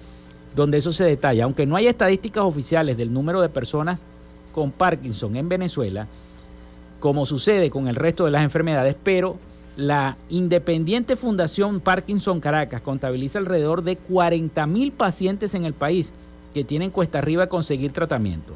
donde 0.57 0.79
eso 0.79 0.93
se 0.93 1.05
detalla. 1.05 1.45
Aunque 1.45 1.67
no 1.67 1.77
hay 1.77 1.87
estadísticas 1.87 2.43
oficiales 2.45 2.97
del 2.97 3.13
número 3.13 3.41
de 3.41 3.49
personas 3.49 4.01
con 4.53 4.73
Parkinson 4.73 5.37
en 5.37 5.49
Venezuela, 5.49 6.09
como 6.99 7.27
sucede 7.27 7.71
con 7.71 7.87
el 7.87 7.95
resto 7.95 8.25
de 8.25 8.33
las 8.33 8.43
enfermedades, 8.43 8.97
pero 9.03 9.37
la 9.77 10.17
Independiente 10.29 11.15
Fundación 11.15 11.79
Parkinson 11.79 12.41
Caracas 12.41 12.83
contabiliza 12.83 13.39
alrededor 13.39 13.83
de 13.83 13.95
40 13.97 14.67
mil 14.67 14.91
pacientes 14.91 15.55
en 15.55 15.65
el 15.65 15.75
país 15.75 16.11
que 16.53 16.65
tienen 16.65 16.91
cuesta 16.91 17.19
arriba 17.19 17.47
conseguir 17.47 17.93
tratamiento. 17.93 18.55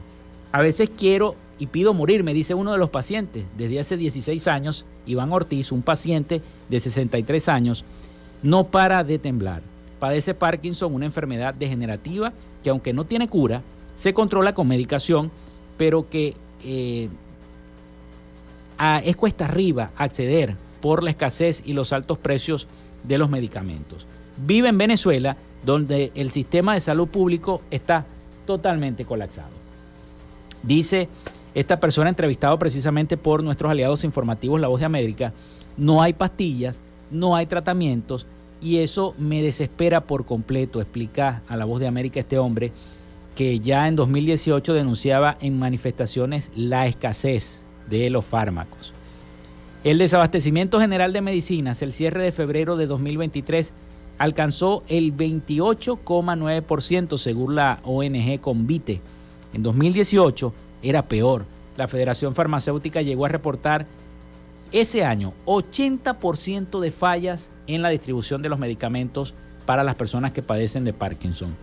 A 0.52 0.60
veces 0.60 0.90
quiero 0.96 1.34
y 1.58 1.66
pido 1.66 1.94
morir, 1.94 2.24
me 2.24 2.34
dice 2.34 2.54
uno 2.54 2.72
de 2.72 2.78
los 2.78 2.90
pacientes. 2.90 3.44
Desde 3.56 3.80
hace 3.80 3.96
16 3.96 4.46
años, 4.48 4.84
Iván 5.06 5.32
Ortiz, 5.32 5.72
un 5.72 5.82
paciente 5.82 6.42
de 6.68 6.80
63 6.80 7.48
años, 7.48 7.84
no 8.42 8.64
para 8.64 9.02
de 9.02 9.18
temblar. 9.18 9.62
Padece 9.98 10.34
Parkinson, 10.34 10.94
una 10.94 11.06
enfermedad 11.06 11.54
degenerativa 11.54 12.32
que 12.62 12.70
aunque 12.70 12.92
no 12.92 13.04
tiene 13.04 13.28
cura, 13.28 13.62
se 13.96 14.12
controla 14.12 14.54
con 14.54 14.68
medicación, 14.68 15.30
pero 15.78 16.08
que 16.08 16.34
eh, 16.64 17.08
es 19.04 19.16
cuesta 19.16 19.44
arriba 19.46 19.90
acceder 19.96 20.56
por 20.80 21.02
la 21.02 21.10
escasez 21.10 21.62
y 21.64 21.72
los 21.72 21.92
altos 21.92 22.18
precios 22.18 22.66
de 23.04 23.18
los 23.18 23.30
medicamentos. 23.30 24.06
Vive 24.44 24.68
en 24.68 24.78
Venezuela, 24.78 25.36
donde 25.64 26.10
el 26.14 26.30
sistema 26.30 26.74
de 26.74 26.80
salud 26.80 27.08
público 27.08 27.62
está 27.70 28.04
totalmente 28.46 29.04
colapsado. 29.04 29.61
Dice 30.62 31.08
esta 31.54 31.80
persona 31.80 32.08
entrevistado 32.08 32.58
precisamente 32.58 33.16
por 33.16 33.42
nuestros 33.42 33.70
aliados 33.70 34.04
informativos 34.04 34.60
La 34.60 34.68
Voz 34.68 34.80
de 34.80 34.86
América, 34.86 35.32
no 35.76 36.02
hay 36.02 36.12
pastillas, 36.12 36.80
no 37.10 37.36
hay 37.36 37.46
tratamientos 37.46 38.26
y 38.60 38.78
eso 38.78 39.14
me 39.18 39.42
desespera 39.42 40.00
por 40.00 40.24
completo, 40.24 40.80
explica 40.80 41.42
a 41.48 41.56
La 41.56 41.64
Voz 41.64 41.80
de 41.80 41.88
América 41.88 42.20
este 42.20 42.38
hombre 42.38 42.72
que 43.34 43.60
ya 43.60 43.88
en 43.88 43.96
2018 43.96 44.72
denunciaba 44.72 45.36
en 45.40 45.58
manifestaciones 45.58 46.50
la 46.54 46.86
escasez 46.86 47.60
de 47.90 48.08
los 48.10 48.24
fármacos. 48.24 48.94
El 49.84 49.98
desabastecimiento 49.98 50.78
general 50.78 51.12
de 51.12 51.22
medicinas, 51.22 51.82
el 51.82 51.92
cierre 51.92 52.22
de 52.22 52.32
febrero 52.32 52.76
de 52.76 52.86
2023, 52.86 53.72
alcanzó 54.18 54.84
el 54.88 55.16
28,9% 55.16 57.18
según 57.18 57.56
la 57.56 57.80
ONG 57.82 58.40
Convite 58.40 59.00
en 59.52 59.62
2018 59.62 60.52
era 60.82 61.02
peor. 61.02 61.44
La 61.76 61.88
Federación 61.88 62.34
Farmacéutica 62.34 63.02
llegó 63.02 63.24
a 63.24 63.28
reportar 63.30 63.86
ese 64.72 65.04
año 65.04 65.32
80% 65.46 66.80
de 66.80 66.90
fallas 66.90 67.48
en 67.66 67.82
la 67.82 67.90
distribución 67.90 68.42
de 68.42 68.48
los 68.48 68.58
medicamentos 68.58 69.34
para 69.66 69.84
las 69.84 69.94
personas 69.94 70.32
que 70.32 70.42
padecen 70.42 70.84
de 70.84 70.92
Parkinson. 70.92 71.54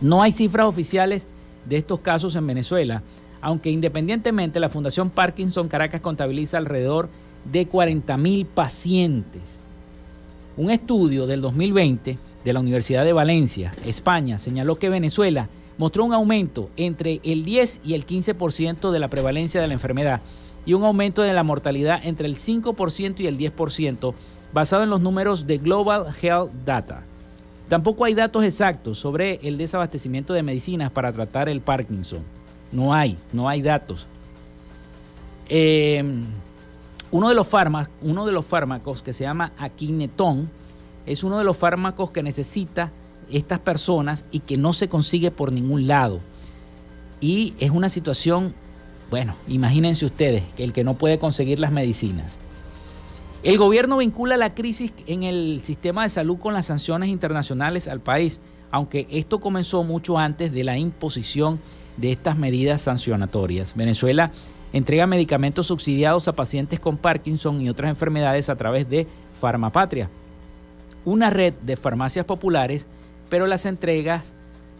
No 0.00 0.22
hay 0.22 0.32
cifras 0.32 0.66
oficiales 0.66 1.26
de 1.64 1.76
estos 1.76 2.00
casos 2.00 2.36
en 2.36 2.46
Venezuela, 2.46 3.02
aunque 3.40 3.70
independientemente 3.70 4.60
la 4.60 4.68
Fundación 4.68 5.10
Parkinson 5.10 5.68
Caracas 5.68 6.00
contabiliza 6.00 6.58
alrededor 6.58 7.08
de 7.44 7.66
40 7.66 8.16
mil 8.16 8.46
pacientes. 8.46 9.42
Un 10.56 10.70
estudio 10.70 11.26
del 11.26 11.40
2020 11.40 12.18
de 12.44 12.52
la 12.52 12.60
Universidad 12.60 13.04
de 13.04 13.12
Valencia, 13.12 13.72
España, 13.84 14.38
señaló 14.38 14.76
que 14.76 14.88
Venezuela 14.88 15.48
mostró 15.78 16.04
un 16.04 16.12
aumento 16.12 16.68
entre 16.76 17.20
el 17.24 17.44
10 17.44 17.80
y 17.84 17.94
el 17.94 18.06
15% 18.06 18.90
de 18.90 18.98
la 18.98 19.08
prevalencia 19.08 19.60
de 19.60 19.68
la 19.68 19.74
enfermedad 19.74 20.20
y 20.66 20.74
un 20.74 20.84
aumento 20.84 21.22
de 21.22 21.32
la 21.32 21.44
mortalidad 21.44 22.00
entre 22.04 22.26
el 22.26 22.36
5% 22.36 23.20
y 23.20 23.26
el 23.26 23.38
10%, 23.38 24.12
basado 24.52 24.82
en 24.82 24.90
los 24.90 25.00
números 25.00 25.46
de 25.46 25.56
Global 25.56 26.06
Health 26.20 26.50
Data. 26.66 27.04
Tampoco 27.68 28.04
hay 28.04 28.14
datos 28.14 28.44
exactos 28.44 28.98
sobre 28.98 29.36
el 29.42 29.56
desabastecimiento 29.56 30.34
de 30.34 30.42
medicinas 30.42 30.90
para 30.90 31.12
tratar 31.12 31.48
el 31.48 31.60
Parkinson. 31.60 32.20
No 32.72 32.92
hay, 32.92 33.16
no 33.32 33.48
hay 33.48 33.62
datos. 33.62 34.06
Eh, 35.48 36.02
uno, 37.10 37.28
de 37.28 37.34
los 37.34 37.46
fármacos, 37.46 37.94
uno 38.02 38.26
de 38.26 38.32
los 38.32 38.44
fármacos 38.44 39.02
que 39.02 39.14
se 39.14 39.24
llama 39.24 39.52
Aquinetón 39.56 40.50
es 41.06 41.24
uno 41.24 41.38
de 41.38 41.44
los 41.44 41.56
fármacos 41.56 42.10
que 42.10 42.22
necesita 42.22 42.90
estas 43.30 43.58
personas 43.58 44.24
y 44.30 44.40
que 44.40 44.56
no 44.56 44.72
se 44.72 44.88
consigue 44.88 45.30
por 45.30 45.52
ningún 45.52 45.86
lado. 45.86 46.20
Y 47.20 47.54
es 47.58 47.70
una 47.70 47.88
situación, 47.88 48.54
bueno, 49.10 49.34
imagínense 49.48 50.06
ustedes, 50.06 50.42
que 50.56 50.64
el 50.64 50.72
que 50.72 50.84
no 50.84 50.94
puede 50.94 51.18
conseguir 51.18 51.58
las 51.58 51.72
medicinas. 51.72 52.36
El 53.42 53.56
gobierno 53.56 53.98
vincula 53.98 54.36
la 54.36 54.54
crisis 54.54 54.92
en 55.06 55.22
el 55.22 55.60
sistema 55.62 56.02
de 56.02 56.08
salud 56.08 56.38
con 56.38 56.54
las 56.54 56.66
sanciones 56.66 57.08
internacionales 57.08 57.86
al 57.86 58.00
país, 58.00 58.40
aunque 58.70 59.06
esto 59.10 59.40
comenzó 59.40 59.84
mucho 59.84 60.18
antes 60.18 60.52
de 60.52 60.64
la 60.64 60.76
imposición 60.76 61.60
de 61.96 62.12
estas 62.12 62.36
medidas 62.36 62.82
sancionatorias. 62.82 63.74
Venezuela 63.76 64.32
entrega 64.72 65.06
medicamentos 65.06 65.66
subsidiados 65.66 66.28
a 66.28 66.32
pacientes 66.32 66.80
con 66.80 66.96
Parkinson 66.96 67.60
y 67.62 67.68
otras 67.68 67.90
enfermedades 67.90 68.48
a 68.48 68.56
través 68.56 68.88
de 68.88 69.06
Farmapatria, 69.40 70.10
una 71.04 71.30
red 71.30 71.54
de 71.62 71.76
farmacias 71.76 72.24
populares 72.24 72.86
pero 73.28 73.46
las 73.46 73.66
entregas 73.66 74.32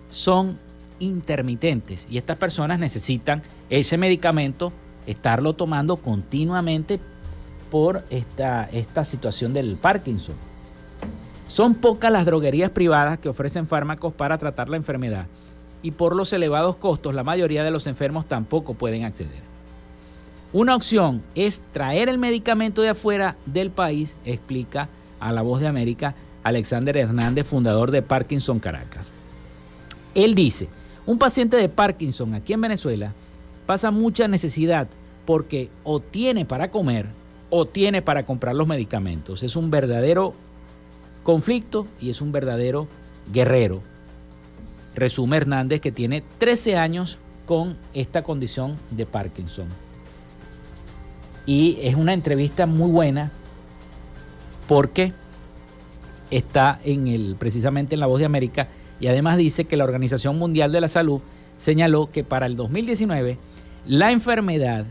son 0.09 0.59
intermitentes 0.99 2.07
y 2.11 2.19
estas 2.19 2.37
personas 2.37 2.79
necesitan 2.79 3.43
ese 3.71 3.97
medicamento, 3.97 4.73
estarlo 5.07 5.55
tomando 5.55 5.97
continuamente 5.97 7.01
por 7.71 8.03
esta, 8.11 8.65
esta 8.65 9.05
situación 9.05 9.53
del 9.53 9.77
Parkinson. 9.77 10.35
Son 11.49 11.75
pocas 11.75 12.13
las 12.13 12.27
droguerías 12.27 12.71
privadas 12.71 13.19
que 13.19 13.29
ofrecen 13.29 13.67
fármacos 13.67 14.13
para 14.13 14.39
tratar 14.39 14.69
la 14.69 14.77
enfermedad 14.77 15.27
y 15.83 15.93
por 15.93 16.15
los 16.15 16.33
elevados 16.33 16.77
costos 16.77 17.15
la 17.15 17.25
mayoría 17.25 17.65
de 17.65 17.71
los 17.71 17.87
enfermos 17.87 18.27
tampoco 18.27 18.75
pueden 18.75 19.05
acceder. 19.05 19.49
Una 20.53 20.75
opción 20.75 21.23
es 21.35 21.63
traer 21.73 22.09
el 22.09 22.19
medicamento 22.19 22.81
de 22.81 22.91
afuera 22.91 23.37
del 23.47 23.71
país, 23.71 24.15
explica 24.25 24.89
a 25.21 25.33
La 25.33 25.43
Voz 25.43 25.61
de 25.61 25.67
América 25.67 26.15
Alexander 26.49 26.97
Hernández, 26.97 27.47
fundador 27.47 27.91
de 27.91 28.03
Parkinson 28.03 28.59
Caracas. 28.59 29.09
Él 30.15 30.35
dice, 30.35 30.69
un 31.07 31.19
paciente 31.19 31.57
de 31.57 31.69
Parkinson 31.69 32.35
aquí 32.35 32.53
en 32.53 32.61
Venezuela 32.61 33.13
pasa 33.67 33.91
mucha 33.91 34.29
necesidad 34.29 34.89
porque 35.27 35.71
o 35.85 36.01
tiene 36.01 36.45
para 36.45 36.71
comer 36.71 37.07
o 37.51 37.67
tiene 37.67 38.03
para 38.03 38.25
comprar 38.25 38.55
los 38.55 38.67
medicamentos. 38.67 39.43
Es 39.43 39.57
un 39.57 39.71
verdadero 39.71 40.35
conflicto 41.23 41.87
y 42.01 42.11
es 42.11 42.21
un 42.21 42.33
verdadero 42.33 42.89
guerrero 43.33 43.83
Resume 44.95 45.37
Hernández, 45.37 45.81
que 45.81 45.93
tiene 45.93 46.23
13 46.39 46.77
años 46.77 47.19
con 47.47 47.77
esta 47.95 48.23
condición 48.23 48.77
de 48.91 49.07
Parkinson. 49.07 49.67
Y 51.47 51.79
es 51.81 51.95
una 51.95 52.13
entrevista 52.13 52.67
muy 52.67 52.91
buena 52.91 53.31
porque 54.67 55.13
está 56.31 56.81
en 56.85 57.09
el, 57.09 57.37
precisamente 57.39 57.95
en 57.95 58.01
La 58.01 58.07
Voz 58.07 58.19
de 58.19 58.27
América 58.27 58.69
y 59.01 59.07
además 59.07 59.37
dice 59.37 59.65
que 59.65 59.77
la 59.77 59.85
Organización 59.85 60.39
Mundial 60.39 60.73
de 60.73 60.81
la 60.81 60.89
Salud 60.89 61.21
señaló 61.57 62.11
que 62.11 62.25
para 62.25 62.47
el 62.47 62.57
2019 62.57 63.39
la 63.87 64.11
enfermedad 64.11 64.85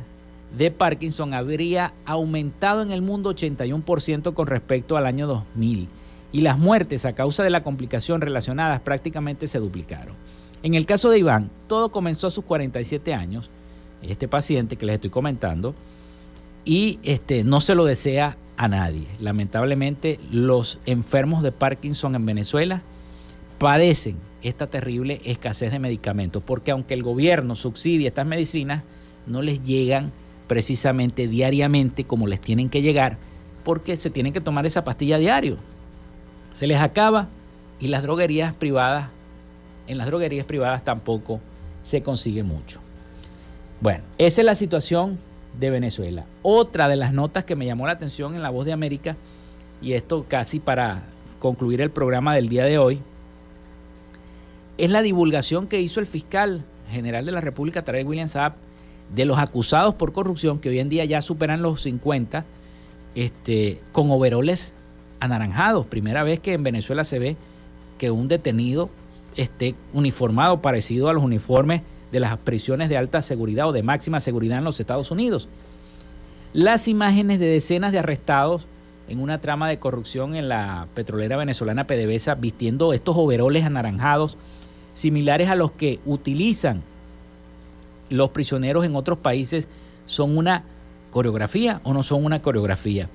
de 0.58 0.72
Parkinson 0.72 1.34
habría 1.34 1.94
aumentado 2.06 2.82
en 2.82 2.92
el 2.92 3.02
mundo 3.02 3.34
81% 3.34 4.34
con 4.34 4.48
respecto 4.48 4.98
al 4.98 5.06
año 5.06 5.28
2000 5.28 5.88
y 6.32 6.42
las 6.42 6.58
muertes 6.58 7.06
a 7.06 7.14
causa 7.14 7.44
de 7.44 7.50
la 7.50 7.64
complicación 7.64 8.22
relacionadas 8.22 8.82
prácticamente 8.82 9.48
se 9.48 9.60
duplicaron. 9.60 10.16
En 10.64 10.74
el 10.74 10.86
caso 10.86 11.10
de 11.10 11.20
Iván, 11.20 11.50
todo 11.68 11.90
comenzó 11.90 12.28
a 12.28 12.32
sus 12.32 12.44
47 12.46 13.14
años, 13.14 13.50
este 14.02 14.28
paciente 14.28 14.76
que 14.76 14.86
les 14.86 14.96
estoy 14.96 15.10
comentando, 15.10 15.76
y 16.66 17.00
este, 17.04 17.44
no 17.44 17.62
se 17.62 17.76
lo 17.76 17.86
desea 17.86 18.36
a 18.58 18.68
nadie. 18.68 19.08
Lamentablemente, 19.20 20.20
los 20.32 20.80
enfermos 20.86 21.44
de 21.44 21.52
Parkinson 21.52 22.16
en 22.16 22.26
Venezuela 22.26 22.82
padecen 23.60 24.18
esta 24.42 24.68
terrible 24.68 25.22
escasez 25.24 25.72
de 25.72 25.80
medicamentos, 25.80 26.44
porque 26.44 26.72
aunque 26.72 26.94
el 26.94 27.04
gobierno 27.04 27.56
subsidia 27.56 28.08
estas 28.08 28.28
medicinas, 28.28 28.84
no 29.26 29.42
les 29.42 29.64
llegan 29.64 30.12
precisamente 30.48 31.28
diariamente 31.28 32.04
como 32.04 32.28
les 32.28 32.40
tienen 32.42 32.70
que 32.70 32.82
llegar, 32.82 33.18
porque 33.64 33.98
se 33.98 34.10
tienen 34.10 34.34
que 34.34 34.42
tomar 34.42 34.66
esa 34.66 34.84
pastilla 34.84 35.18
diario. 35.18 35.58
Se 36.54 36.68
les 36.68 36.80
acaba 36.80 37.28
y 37.80 37.88
las 37.88 38.04
droguerías 38.04 38.54
privadas 38.54 39.10
en 39.88 39.98
las 39.98 40.08
droguerías 40.08 40.46
privadas 40.46 40.84
tampoco 40.84 41.40
se 41.84 42.02
consigue 42.02 42.44
mucho. 42.44 42.80
Bueno, 43.80 44.04
esa 44.18 44.42
es 44.42 44.46
la 44.46 44.56
situación 44.56 45.18
de 45.60 45.70
Venezuela. 45.70 46.26
Otra 46.42 46.88
de 46.88 46.96
las 46.96 47.14
notas 47.14 47.44
que 47.44 47.56
me 47.56 47.66
llamó 47.66 47.88
la 47.88 47.94
atención 47.94 48.36
en 48.36 48.42
La 48.42 48.50
Voz 48.50 48.66
de 48.66 48.74
América, 48.74 49.16
y 49.82 49.94
esto 49.94 50.26
casi 50.28 50.60
para 50.60 51.04
concluir 51.40 51.82
el 51.82 51.92
programa 51.92 52.36
del 52.36 52.50
día 52.50 52.66
de 52.66 52.78
hoy, 52.78 53.00
es 54.78 54.92
la 54.92 55.02
divulgación 55.02 55.68
que 55.68 55.82
hizo 55.82 56.00
el 56.00 56.06
fiscal 56.06 56.64
general 56.92 57.26
de 57.26 57.32
la 57.32 57.42
República, 57.42 57.84
Tarek 57.84 58.08
William 58.08 58.28
Saab, 58.28 58.54
de 59.14 59.26
los 59.26 59.40
acusados 59.40 59.96
por 59.96 60.14
corrupción, 60.14 60.60
que 60.60 60.70
hoy 60.70 60.80
en 60.80 60.90
día 60.90 61.06
ya 61.06 61.22
superan 61.22 61.62
los 61.62 61.82
50, 61.82 62.46
este, 63.16 63.82
con 63.92 64.12
overoles 64.12 64.74
anaranjados. 65.20 65.86
Primera 65.88 66.24
vez 66.24 66.40
que 66.40 66.54
en 66.54 66.64
Venezuela 66.64 67.04
se 67.04 67.20
ve 67.20 67.38
que 67.98 68.12
un 68.12 68.28
detenido 68.28 68.90
esté 69.36 69.76
uniformado 69.94 70.62
parecido 70.62 71.10
a 71.10 71.14
los 71.14 71.24
uniformes 71.24 71.82
de 72.12 72.20
las 72.20 72.38
prisiones 72.38 72.90
de 72.90 72.98
alta 72.98 73.22
seguridad 73.22 73.70
o 73.70 73.72
de 73.72 73.84
máxima 73.84 74.20
seguridad 74.20 74.60
en 74.60 74.64
los 74.64 74.80
Estados 74.80 75.12
Unidos. 75.12 75.50
Las 76.54 76.88
imágenes 76.88 77.40
de 77.40 77.48
decenas 77.48 77.92
de 77.92 78.00
arrestados 78.00 78.66
en 79.08 79.20
una 79.20 79.40
trama 79.40 79.70
de 79.70 79.80
corrupción 79.80 80.36
en 80.36 80.50
la 80.50 80.88
petrolera 80.94 81.38
venezolana 81.38 81.88
PDVSA 81.88 82.36
vistiendo 82.36 82.94
estos 82.94 83.16
overoles 83.18 83.66
anaranjados 83.66 84.38
similares 84.94 85.50
a 85.50 85.56
los 85.56 85.72
que 85.72 86.00
utilizan 86.06 86.82
los 88.10 88.30
prisioneros 88.30 88.86
en 88.86 88.96
otros 88.96 89.18
países 89.20 89.68
son 90.06 90.38
una 90.38 90.64
coreografía 91.12 91.82
o 91.84 91.94
no 91.94 92.04
son 92.04 92.26
una 92.26 92.42
coreografía 92.42 93.10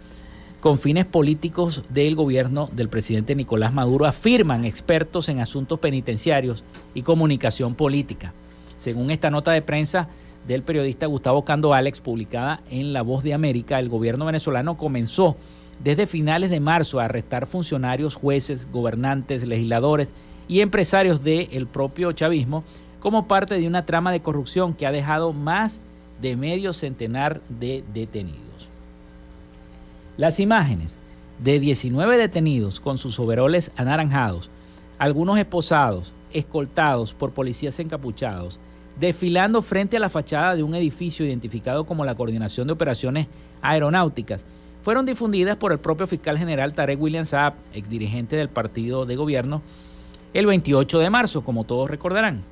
con 0.62 0.78
fines 0.78 1.06
políticos 1.06 1.82
del 1.88 2.14
gobierno 2.14 2.70
del 2.70 2.88
presidente 2.88 3.34
Nicolás 3.34 3.72
Maduro, 3.72 4.06
afirman 4.06 4.64
expertos 4.64 5.28
en 5.28 5.40
asuntos 5.40 5.80
penitenciarios 5.80 6.62
y 6.94 7.02
comunicación 7.02 7.74
política. 7.74 8.32
Según 8.82 9.12
esta 9.12 9.30
nota 9.30 9.52
de 9.52 9.62
prensa 9.62 10.08
del 10.44 10.64
periodista 10.64 11.06
Gustavo 11.06 11.44
Cando 11.44 11.72
Alex, 11.72 12.00
publicada 12.00 12.62
en 12.68 12.92
La 12.92 13.02
Voz 13.02 13.22
de 13.22 13.32
América, 13.32 13.78
el 13.78 13.88
gobierno 13.88 14.24
venezolano 14.24 14.76
comenzó 14.76 15.36
desde 15.78 16.08
finales 16.08 16.50
de 16.50 16.58
marzo 16.58 16.98
a 16.98 17.04
arrestar 17.04 17.46
funcionarios, 17.46 18.16
jueces, 18.16 18.66
gobernantes, 18.72 19.46
legisladores 19.46 20.14
y 20.48 20.62
empresarios 20.62 21.22
del 21.22 21.68
propio 21.68 22.10
chavismo 22.10 22.64
como 22.98 23.28
parte 23.28 23.56
de 23.56 23.68
una 23.68 23.86
trama 23.86 24.10
de 24.10 24.18
corrupción 24.18 24.74
que 24.74 24.84
ha 24.84 24.90
dejado 24.90 25.32
más 25.32 25.80
de 26.20 26.34
medio 26.34 26.72
centenar 26.72 27.40
de 27.48 27.84
detenidos. 27.94 28.68
Las 30.16 30.40
imágenes 30.40 30.96
de 31.38 31.60
19 31.60 32.18
detenidos 32.18 32.80
con 32.80 32.98
sus 32.98 33.20
overoles 33.20 33.70
anaranjados, 33.76 34.50
algunos 34.98 35.38
esposados, 35.38 36.12
escoltados 36.32 37.14
por 37.14 37.30
policías 37.30 37.78
encapuchados, 37.78 38.58
desfilando 38.98 39.62
frente 39.62 39.96
a 39.96 40.00
la 40.00 40.08
fachada 40.08 40.54
de 40.56 40.62
un 40.62 40.74
edificio 40.74 41.26
identificado 41.26 41.84
como 41.84 42.04
la 42.04 42.14
Coordinación 42.14 42.66
de 42.66 42.72
Operaciones 42.72 43.26
Aeronáuticas, 43.62 44.44
fueron 44.82 45.06
difundidas 45.06 45.56
por 45.56 45.72
el 45.72 45.78
propio 45.78 46.06
fiscal 46.06 46.38
general 46.38 46.72
Tarek 46.72 47.00
William 47.00 47.24
Saab, 47.24 47.54
exdirigente 47.72 48.36
del 48.36 48.48
partido 48.48 49.06
de 49.06 49.16
gobierno, 49.16 49.62
el 50.34 50.46
28 50.46 50.98
de 50.98 51.10
marzo, 51.10 51.42
como 51.42 51.64
todos 51.64 51.88
recordarán. 51.88 52.42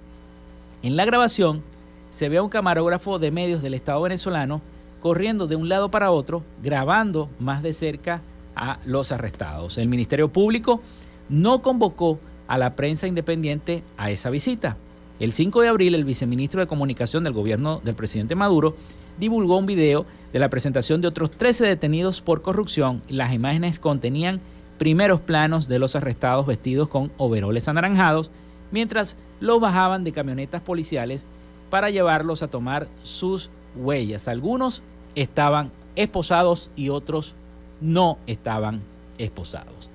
En 0.82 0.96
la 0.96 1.04
grabación 1.04 1.62
se 2.10 2.28
ve 2.28 2.38
a 2.38 2.42
un 2.42 2.48
camarógrafo 2.48 3.18
de 3.18 3.30
medios 3.30 3.62
del 3.62 3.74
Estado 3.74 4.02
venezolano 4.02 4.60
corriendo 5.00 5.46
de 5.46 5.56
un 5.56 5.68
lado 5.68 5.90
para 5.90 6.10
otro, 6.10 6.42
grabando 6.62 7.28
más 7.38 7.62
de 7.62 7.72
cerca 7.72 8.20
a 8.54 8.78
los 8.84 9.12
arrestados. 9.12 9.78
El 9.78 9.88
Ministerio 9.88 10.28
Público 10.28 10.82
no 11.28 11.62
convocó 11.62 12.18
a 12.46 12.58
la 12.58 12.76
prensa 12.76 13.06
independiente 13.06 13.82
a 13.96 14.10
esa 14.10 14.30
visita. 14.30 14.76
El 15.20 15.34
5 15.34 15.60
de 15.60 15.68
abril, 15.68 15.94
el 15.94 16.06
viceministro 16.06 16.60
de 16.60 16.66
Comunicación 16.66 17.24
del 17.24 17.34
gobierno 17.34 17.82
del 17.84 17.94
presidente 17.94 18.34
Maduro 18.34 18.74
divulgó 19.18 19.58
un 19.58 19.66
video 19.66 20.06
de 20.32 20.38
la 20.38 20.48
presentación 20.48 21.02
de 21.02 21.08
otros 21.08 21.30
13 21.30 21.66
detenidos 21.66 22.22
por 22.22 22.40
corrupción. 22.40 23.02
Las 23.10 23.34
imágenes 23.34 23.78
contenían 23.78 24.40
primeros 24.78 25.20
planos 25.20 25.68
de 25.68 25.78
los 25.78 25.94
arrestados 25.94 26.46
vestidos 26.46 26.88
con 26.88 27.12
overoles 27.18 27.68
anaranjados, 27.68 28.30
mientras 28.70 29.14
los 29.40 29.60
bajaban 29.60 30.04
de 30.04 30.12
camionetas 30.12 30.62
policiales 30.62 31.24
para 31.68 31.90
llevarlos 31.90 32.42
a 32.42 32.48
tomar 32.48 32.88
sus 33.02 33.50
huellas. 33.76 34.26
Algunos 34.26 34.80
estaban 35.14 35.70
esposados 35.96 36.70
y 36.76 36.88
otros 36.88 37.34
no 37.82 38.16
estaban 38.26 38.80
esposados. 39.18 39.90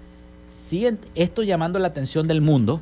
Siguen 0.70 1.00
esto 1.16 1.42
llamando 1.42 1.80
la 1.80 1.88
atención 1.88 2.28
del 2.28 2.42
mundo 2.42 2.80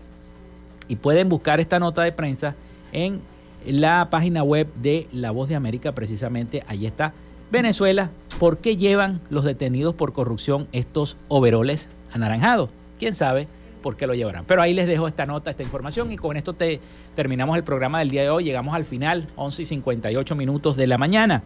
y 0.87 0.95
pueden 0.97 1.29
buscar 1.29 1.59
esta 1.59 1.79
nota 1.79 2.01
de 2.03 2.11
prensa 2.11 2.55
en 2.91 3.21
la 3.65 4.09
página 4.09 4.43
web 4.43 4.67
de 4.75 5.07
La 5.11 5.31
Voz 5.31 5.49
de 5.49 5.55
América, 5.55 5.93
precisamente 5.93 6.63
ahí 6.67 6.85
está 6.85 7.13
Venezuela. 7.51 8.09
¿Por 8.39 8.57
qué 8.57 8.75
llevan 8.75 9.21
los 9.29 9.43
detenidos 9.43 9.95
por 9.95 10.11
corrupción 10.11 10.67
estos 10.71 11.17
overoles 11.27 11.87
anaranjados? 12.11 12.69
¿Quién 12.99 13.15
sabe? 13.15 13.47
por 13.83 13.95
qué 13.95 14.07
lo 14.07 14.15
llevarán. 14.15 14.45
Pero 14.45 14.63
ahí 14.63 14.73
les 14.73 14.87
dejo 14.87 15.07
esta 15.07 15.27
nota, 15.27 15.51
esta 15.51 15.61
información 15.61 16.11
y 16.11 16.15
con 16.15 16.35
esto 16.35 16.53
te, 16.53 16.79
terminamos 17.15 17.55
el 17.55 17.63
programa 17.63 17.99
del 17.99 18.09
día 18.09 18.23
de 18.23 18.31
hoy. 18.31 18.45
Llegamos 18.45 18.73
al 18.73 18.85
final, 18.85 19.27
11 19.35 19.61
y 19.61 19.65
58 19.65 20.35
minutos 20.35 20.75
de 20.75 20.87
la 20.87 20.97
mañana. 20.97 21.43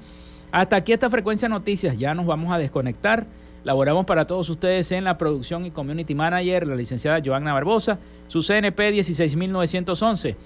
Hasta 0.54 0.78
aquí 0.78 0.94
esta 0.94 1.10
frecuencia 1.10 1.50
noticias, 1.50 1.98
ya 1.98 2.14
nos 2.14 2.26
vamos 2.26 2.54
a 2.54 2.58
desconectar. 2.58 3.26
Laboramos 3.68 4.06
para 4.06 4.26
todos 4.26 4.50
ustedes 4.50 4.90
en 4.94 5.04
la 5.04 5.18
producción 5.18 5.66
y 5.66 5.72
community 5.72 6.16
manager, 6.16 6.66
la 6.66 6.76
licenciada 6.76 7.20
Joanna 7.22 7.52
Barbosa, 7.52 8.00
su 8.30 8.42
CNP 8.42 8.94
16911. 8.94 10.38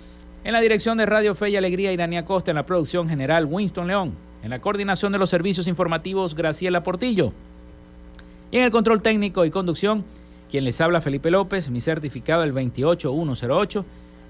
En 0.43 0.51
la 0.51 0.59
dirección 0.59 0.97
de 0.97 1.05
Radio 1.05 1.35
Fe 1.35 1.51
y 1.51 1.55
Alegría, 1.55 1.91
Irania 1.91 2.25
Costa, 2.25 2.49
en 2.49 2.55
la 2.55 2.65
producción 2.65 3.07
general, 3.07 3.45
Winston 3.45 3.85
León. 3.85 4.15
En 4.41 4.49
la 4.49 4.57
coordinación 4.57 5.11
de 5.11 5.19
los 5.19 5.29
servicios 5.29 5.67
informativos, 5.67 6.33
Graciela 6.33 6.81
Portillo. 6.81 7.31
Y 8.49 8.57
en 8.57 8.63
el 8.63 8.71
control 8.71 9.03
técnico 9.03 9.45
y 9.45 9.51
conducción, 9.51 10.03
quien 10.49 10.63
les 10.63 10.81
habla 10.81 10.99
Felipe 10.99 11.29
López, 11.29 11.69
mi 11.69 11.79
certificado 11.79 12.41
el 12.41 12.53
28108, 12.53 13.85